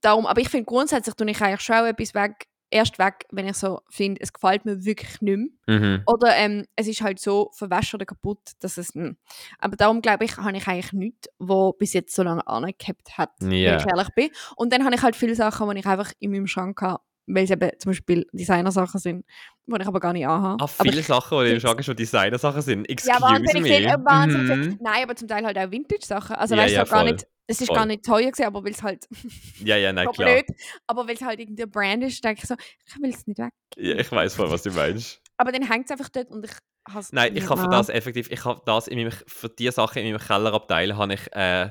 [0.00, 3.48] darum, aber ich finde grundsätzlich tue ich eigentlich schon auch etwas weg, erst weg, wenn
[3.48, 5.78] ich so finde, es gefällt mir wirklich nicht mehr.
[5.80, 6.02] mhm.
[6.06, 8.94] Oder ähm, es ist halt so verwaschen oder kaputt, dass es.
[8.94, 9.10] mm.
[9.58, 13.30] Aber darum glaube ich, habe ich eigentlich nichts, wo bis jetzt so lange angehabt hat,
[13.40, 13.76] wenn Ja.
[13.76, 14.30] ich ehrlich bin.
[14.56, 17.44] Und dann habe ich halt viele Sachen, die ich einfach in meinem Schrank habe, weil
[17.44, 19.24] es eben zum Beispiel Designer-Sachen sind,
[19.66, 20.62] die ich aber gar nicht anhabe.
[20.62, 22.88] Ah, aber viele Sachen, die im Schrank schon Designer-Sachen sind.
[22.88, 23.68] Excuse ja, wahnsinnig me.
[23.68, 24.70] viel, äh, wahnsinnig viel.
[24.70, 24.78] Mhm.
[24.80, 26.36] Nein, aber zum Teil halt auch Vintage-Sachen.
[26.36, 27.76] Also Ja, weißt du, ja, so gar nicht, es ist Voll.
[27.76, 29.08] gar nicht teuer gewesen, aber weil es halt
[29.64, 30.28] Ja, ja, nein, klar.
[30.28, 30.46] blöd,
[30.86, 32.54] aber weil es halt irgendein Brand ist, denke ich so,
[32.86, 33.52] ich will es nicht weg.
[33.76, 35.20] Ja, ich weiß voll, was du meinst.
[35.36, 36.52] Aber dann hängt es einfach dort und ich
[36.86, 39.48] habe es Nein, ich nicht habe für das effektiv, ich habe das in meinem, für
[39.48, 41.70] die Sachen in meinem Kellerabteil habe ich äh,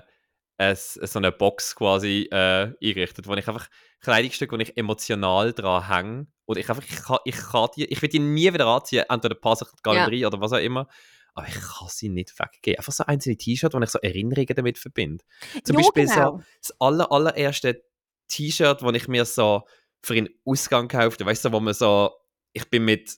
[0.58, 3.70] es, so eine Box quasi äh, eingerichtet, wo ich einfach
[4.02, 8.02] Kleidungsstücke, wo ich emotional dran hänge und ich einfach, ich kann, ich kann die, ich
[8.02, 10.88] will die nie wieder anziehen, entweder passe ich die Galerie oder was auch immer,
[11.34, 12.78] aber ich kann sie nicht weggeben.
[12.80, 15.24] Einfach so einzelne T-Shirts, wo ich so Erinnerungen damit verbinde.
[15.64, 16.38] Zum Ja, Beispiel genau.
[16.38, 17.84] so das aller, allererste
[18.28, 19.64] T-Shirt, das ich mir so
[20.02, 22.12] für einen Ausgang kaufte, weißt du, wo man so,
[22.54, 23.18] ich bin mit,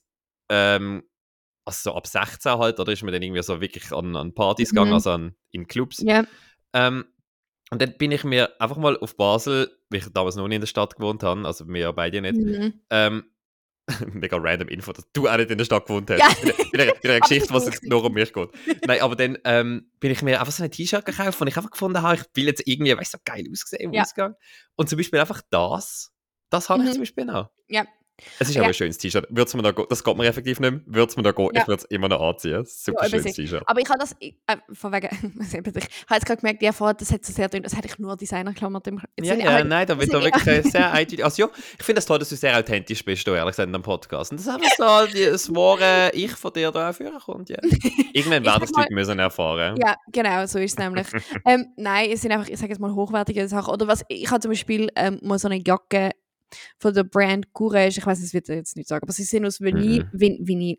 [0.49, 1.03] ähm,
[1.65, 4.71] also so ab 16 halt, oder ist man dann irgendwie so wirklich an, an Partys
[4.71, 4.75] Mhm.
[4.75, 5.99] gegangen, also an, in Clubs.
[5.99, 6.25] Ja,
[6.73, 7.05] Ähm,
[7.69, 10.61] und dann bin ich mir einfach mal auf Basel, weil ich damals noch nicht in
[10.61, 12.81] der Stadt gewohnt habe, also wir ja beide nicht, mhm.
[12.89, 13.25] ähm,
[14.13, 16.19] mega random Info, dass du auch nicht in der Stadt gewohnt hast.
[16.19, 16.29] Ja.
[16.41, 18.49] Wieder, wieder, wieder eine Aber Geschichte, was das jetzt nur um mich geht.
[18.85, 21.71] Nein, aber dann ähm, bin ich mir einfach so ein T-Shirt gekauft, wo ich einfach
[21.71, 24.03] gefunden habe, ich will jetzt irgendwie, weißt du, so geil aussehen im Ja.
[24.03, 24.35] Ausgang.
[24.75, 26.11] Und zum Beispiel einfach das,
[26.49, 26.93] das habe ich Mhm.
[26.93, 27.49] zum Beispiel noch.
[27.67, 27.85] Ja.
[28.39, 28.63] Es ist Ja.
[28.63, 29.25] auch ein schönes T-Shirt.
[29.29, 30.81] Wird's mir noch go- Das geht mir effektiv nicht mehr.
[30.85, 31.61] Würde es mir noch gehen, Ja.
[31.61, 32.63] ich würde es immer noch anziehen.
[32.65, 33.35] Super Ja, schönes.
[33.35, 33.63] T-Shirt.
[33.65, 35.07] Aber ich habe das, ich- äh, von wegen,
[35.41, 37.97] ich habe jetzt gerade gemerkt, ja, vorher, das hat so sehr dünn, das hätte ich
[37.99, 41.23] nur Designerklamotten im Ja, ja, aber- nein, da wird da wirklich äh, sehr eindeutig.
[41.23, 43.73] Also, ja, ich finde es toll, dass du sehr authentisch bist, du ehrlich gesagt, in
[43.73, 44.31] dem Podcast.
[44.31, 47.57] Und das ist einfach so, die- das wahre Ich von dir da führen kommt, ja.
[48.13, 49.77] Irgendwann werden das die mal- Leute müssen erfahren.
[49.81, 51.07] Ja, genau, so ist es nämlich.
[51.45, 53.73] ähm, nein, es sind einfach, ich sage jetzt mal, hochwertige Sachen.
[53.73, 56.11] Oder was, ich habe zum Beispiel ähm, mal so eine Jacke
[56.79, 59.59] von der Brand Courage, ich weiß, es wird jetzt nicht sagen, aber sie sind aus
[59.61, 60.09] Vinyl, Mhm.
[60.19, 60.77] Vin, Vinyl,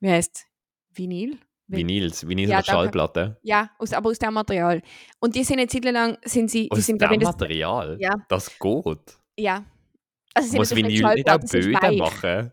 [0.00, 0.46] wie heißt
[0.92, 1.38] Vinyl?
[1.68, 2.62] Vin- Vinyls, Vinyls Ja.
[2.62, 3.38] Schallplatte.
[3.42, 4.80] Ja, aus, aber aus dem Material.
[5.18, 7.96] Und die sind eine Zeit lang, sind sie, die Aus sind, dem das, Material?
[8.00, 8.14] Ja.
[8.28, 9.18] Das geht.
[9.36, 9.64] ja.
[10.34, 12.52] Also sie Muss Vinyl nicht auch Böden machen?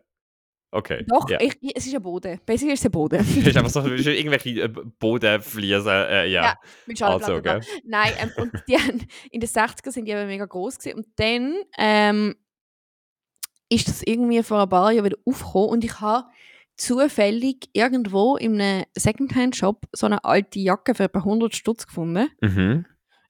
[0.76, 1.06] Okay.
[1.08, 1.40] Doch, Ja.
[1.40, 2.40] ich, es ist ein Boden.
[2.48, 3.20] Basically ist es ein Boden.
[3.20, 6.44] Es ist einfach so irgendwelche äh, Bodenfliesen, äh, ja.
[6.44, 7.62] Ja, Mit Also, gell?
[7.86, 10.98] Nein, ähm, und die haben, in den 60er sind die eben mega groß gewesen.
[10.98, 12.36] Und dann ähm,
[13.70, 16.26] ist das irgendwie vor ein paar Jahren wieder aufgekommen und ich habe
[16.76, 22.30] zufällig irgendwo in einem Secondhand-Shop so eine alte Jacke für etwa 100 Stutz gefunden.
[22.42, 22.86] Mhm.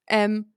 [0.08, 0.54] Ähm,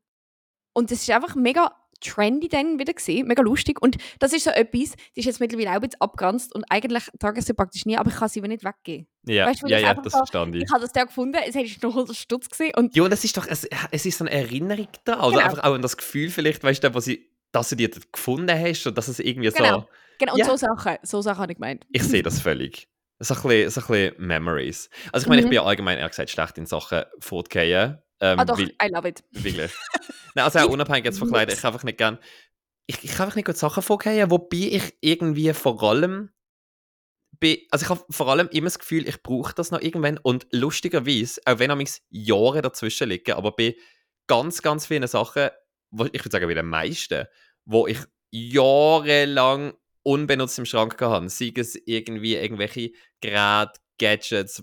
[0.73, 3.81] und das ist einfach mega trendy dann wieder gesehen, mega lustig.
[3.83, 7.05] Und das ist so etwas, die ist jetzt mittlerweile auch ein bisschen abgeranzt und eigentlich
[7.19, 9.07] trage ich sie praktisch nie, aber ich kann sie aber nicht weggeben.
[9.27, 10.63] Ja, Weißt ja, ich ja, das verstand ich.
[10.63, 13.25] Ich habe das da gefunden, es hätte noch 100 Stutz gesehen und Ja, und es
[13.25, 15.19] ist doch, es, es ist so eine Erinnerung da.
[15.21, 15.41] Oder Genau.
[15.41, 17.21] einfach auch an das Gefühl vielleicht, weißt du, was ich,
[17.53, 19.81] dass du die gefunden hast und dass es irgendwie Genau.
[19.81, 19.89] so.
[20.19, 20.47] Genau, und Ja.
[20.47, 21.87] so Sachen, so Sachen habe ich gemeint.
[21.91, 22.89] Ich sehe das völlig.
[23.19, 24.91] So ein bisschen, so ein bisschen Memories.
[25.13, 25.51] Also ich meine, ich Mhm.
[25.51, 27.99] bin ja allgemein ehrlich gesagt schlecht in Sachen fortgehen.
[28.21, 29.23] Ähm, Ah doch, weil, I love it.
[29.31, 29.73] wirklich.
[30.35, 32.19] Nein, also auch unabhängig jetzt von Kleidern, ich kann einfach nicht gern.
[32.87, 36.31] Ich, ich kann einfach nicht gut Sachen vorgehen, wobei ich irgendwie vor allem.
[37.39, 40.47] Bin, also ich habe vor allem immer das Gefühl, ich brauche das noch irgendwann und
[40.53, 43.77] lustigerweise, auch wenn amigs Jahre dazwischen liegen, aber bei
[44.27, 45.51] ganz, ganz vielen Sachen,
[45.91, 47.27] wo, ich würde sagen bei den meisten,
[47.67, 47.99] wo ich
[48.31, 54.63] jahrelang unbenutzt im Schrank hatte, sei es irgendwie irgendwelche Geräte, Gadgets,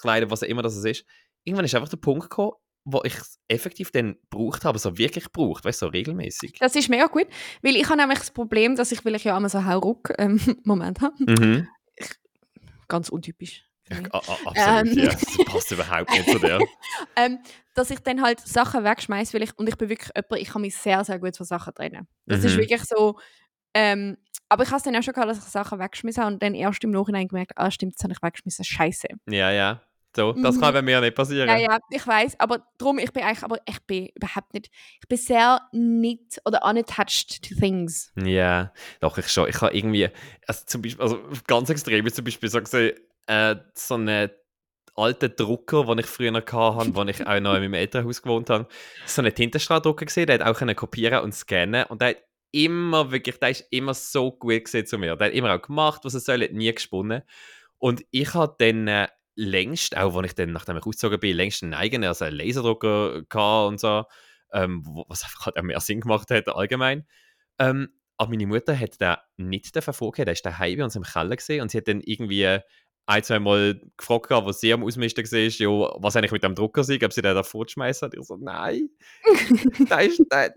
[0.00, 1.04] Kleider, was auch immer das ist,
[1.44, 2.52] irgendwann ist einfach der Punkt gekommen,
[2.84, 6.54] wo ich es effektiv dann gebraucht habe, so wirklich gebraucht, weißt du, so regelmäßig.
[6.58, 7.26] Das ist mega gut,
[7.62, 10.40] weil ich habe nämlich das Problem, dass ich, weil ich ja immer so Hauruck ähm,
[10.64, 11.68] Moment habe, Mhm.
[12.88, 14.98] ganz untypisch, Ja, ich, absolut, Ähm.
[14.98, 15.12] ja.
[15.12, 16.60] Das passt überhaupt nicht zu dir.
[17.16, 17.38] ähm,
[17.74, 20.62] dass ich dann halt Sachen wegschmeiße, weil ich, und ich bin wirklich jemand, ich kann
[20.62, 22.06] mich sehr, sehr gut von Sachen trennen.
[22.26, 22.60] Das ist Mhm.
[22.60, 23.18] wirklich so,
[23.74, 24.18] ähm,
[24.48, 26.54] aber ich habe es dann auch schon gehabt, dass ich Sachen weggeschmissen habe und dann
[26.54, 29.06] erst im Nachhinein gemerkt, ah stimmt, das habe ich weggeschmissen, scheiße.
[29.30, 29.80] Ja, ja.
[30.14, 30.60] So, das Mhm.
[30.60, 31.48] kann bei mir nicht passieren.
[31.48, 35.08] Ja, ja, ich weiß, aber darum, ich bin eigentlich, aber ich bin überhaupt nicht, ich
[35.08, 38.12] bin sehr nicht oder unattached to things.
[38.16, 39.48] Ja, doch, ich schon.
[39.48, 40.10] Ich habe irgendwie,
[40.46, 42.94] also zum Beispiel, also ganz extrem zum Beispiel so gesehen,
[43.26, 44.30] äh, so eine
[44.94, 48.68] alten Drucker, den ich früher hatte, wo ich auch noch in meinem Elternhaus gewohnt habe,
[49.06, 52.16] so einen Tintenstrahldrucker gesehen, der hat auch können kopieren und scannen und der hat
[52.50, 55.16] immer wirklich, der ist immer so gut gesehen zu mir.
[55.16, 57.22] Der hat immer auch gemacht, was er soll, hat nie gesponnen.
[57.78, 61.62] Und ich habe dann äh, längst, auch wenn ich dann, nachdem ich ausgezogen bin, längst
[61.62, 64.04] einen eigenen, also einen Laserdrucker gehabt und so,
[64.52, 67.06] ähm, was einfach halt auch mehr Sinn gemacht hat allgemein.
[67.58, 71.36] Ähm, aber meine Mutter hat den nicht verfolgt, der ist daheim bei uns im Keller
[71.36, 72.60] gesehen und sie hat dann irgendwie
[73.06, 76.84] ein, zwei Mal gefragt, was sie am Ausmisten war, ja, was eigentlich mit dem Drucker
[76.84, 78.06] sei, ob sie den da fortschmeißen.
[78.06, 78.88] Und ich so, nein,
[79.90, 80.50] der ist, der,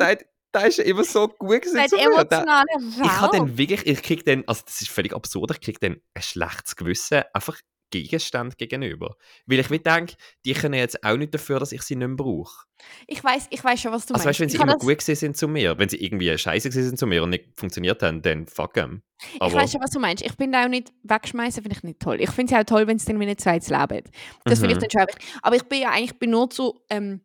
[0.54, 1.78] der ist immer so gut gewesen.
[1.78, 2.66] Das emotionale
[3.02, 5.98] Ich habe dann wirklich, ich kriege dann, also das ist völlig absurd, ich kriege dann
[6.14, 7.60] ein schlechtes Gewissen, einfach
[7.92, 9.16] Gegenstand gegenüber.
[9.46, 10.16] Weil ich mir denke,
[10.46, 12.66] die können jetzt auch nicht dafür, dass ich sie nicht mehr brauche.
[13.08, 14.28] Ich weiß ich weiß schon, was du also, meinst.
[14.28, 17.08] weißt, wenn sie ich immer gut sind zu mir, wenn sie irgendwie scheiße sind zu
[17.08, 19.02] mir und nicht funktioniert haben, dann fuck them.
[19.40, 20.24] Aber ich weiß schon, was du meinst.
[20.24, 22.22] Ich bin da auch nicht wegschmeißen, finde ich nicht toll.
[22.22, 24.10] Ich finde es auch toll, wenn es dann wie ein zweites Leben hat.
[24.44, 24.64] Das mhm.
[24.64, 25.40] finde ich dann schon wichtig.
[25.42, 27.22] Aber ich bin ja eigentlich bin nur zu ähm,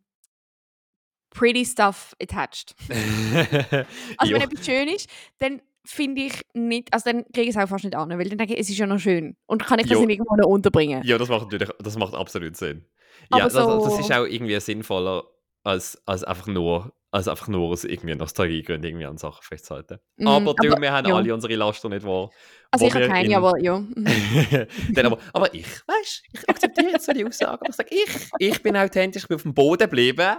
[1.30, 2.74] pretty stuff attached.
[4.18, 5.08] also wenn etwas schön ist,
[5.38, 8.38] dann finde ich nicht, also dann kriege ich es auch fast nicht an, weil dann
[8.38, 9.36] denke ich, es ist ja noch schön.
[9.46, 10.02] Und kann ich das jo.
[10.02, 11.02] in irgendwo noch unterbringen.
[11.04, 12.84] Ja, das macht natürlich, das macht absolut Sinn.
[13.30, 15.24] Aber ja, so das, das, ist auch irgendwie sinnvoller,
[15.62, 19.98] als, als einfach nur als einfach nur aus irgendwie Nostalgiegründen irgendwie an Sachen festzuhalten.
[20.16, 21.14] Mm, aber, du, aber wir haben ja.
[21.14, 22.30] alle unsere Laster nicht wahr.
[22.70, 23.34] Also ich habe keine, in...
[23.34, 23.82] aber ja.
[24.90, 28.28] Dann aber, aber ich, weißt ich akzeptiere jetzt so die Aussage, aber ich sage, ich,
[28.38, 30.36] ich bin authentisch, ich bin auf dem Boden geblieben.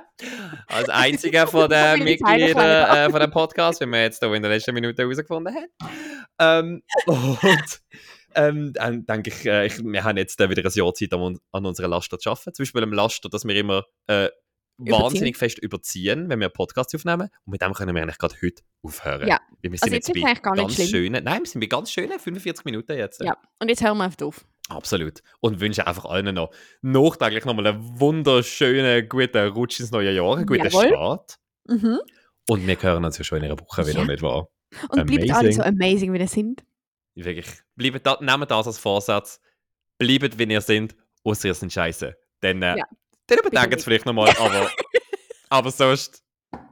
[0.67, 4.51] Als einziger von den Mitgliedern äh, von dem Podcast, wie wir jetzt hier in der
[4.51, 5.67] letzten Minute herausgefunden haben.
[6.39, 7.81] Ähm, und
[8.35, 11.37] ähm, dann denke ich, äh, ich, wir haben jetzt äh, wieder ein Jahr Zeit, an,
[11.51, 12.53] an unserer Laster zu arbeiten.
[12.53, 14.29] Zum Beispiel am Laster, dass wir immer äh,
[14.89, 17.29] wahnsinnig fest überziehen, wenn wir Podcasts aufnehmen.
[17.45, 19.27] Und mit dem können wir eigentlich gerade heute aufhören.
[19.27, 19.39] Ja.
[19.61, 22.65] wir sind also jetzt, jetzt bei ganz schönen, nein, wir sind bei ganz schönen 45
[22.65, 23.21] Minuten jetzt.
[23.21, 24.45] Ja, und jetzt hören wir einfach auf.
[24.69, 25.21] Absolut.
[25.39, 26.51] Und wünsche einfach allen noch
[26.81, 30.87] nachträglich nochmal einen wunderschönen, guten Rutsch ins neue Jahr, einen guten Jawohl.
[30.87, 31.37] Start.
[31.67, 31.99] Mhm.
[32.47, 34.05] Und wir hören uns ja schon in einer Woche wieder, ja.
[34.05, 34.47] nicht wahr?
[34.89, 35.25] Und amazing.
[35.25, 36.63] bleibt alle so amazing, wie ihr sind.
[37.15, 37.47] Wirklich.
[37.75, 39.41] Bleibt da, nehmt das als Vorsatz.
[39.97, 42.15] Bleibt, wie ihr sind, außer ihr seid scheiße.
[42.39, 42.85] Dann äh, ja.
[43.31, 44.69] Den überdenken es vielleicht nochmal, aber,
[45.49, 46.21] aber sonst,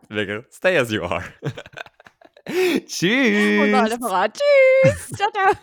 [0.09, 1.23] wirklich, stay as you are.
[2.85, 3.61] Tschüss!
[3.61, 4.31] Und alle voran.
[4.33, 5.07] Tschüss!
[5.15, 5.53] Ciao, ciao!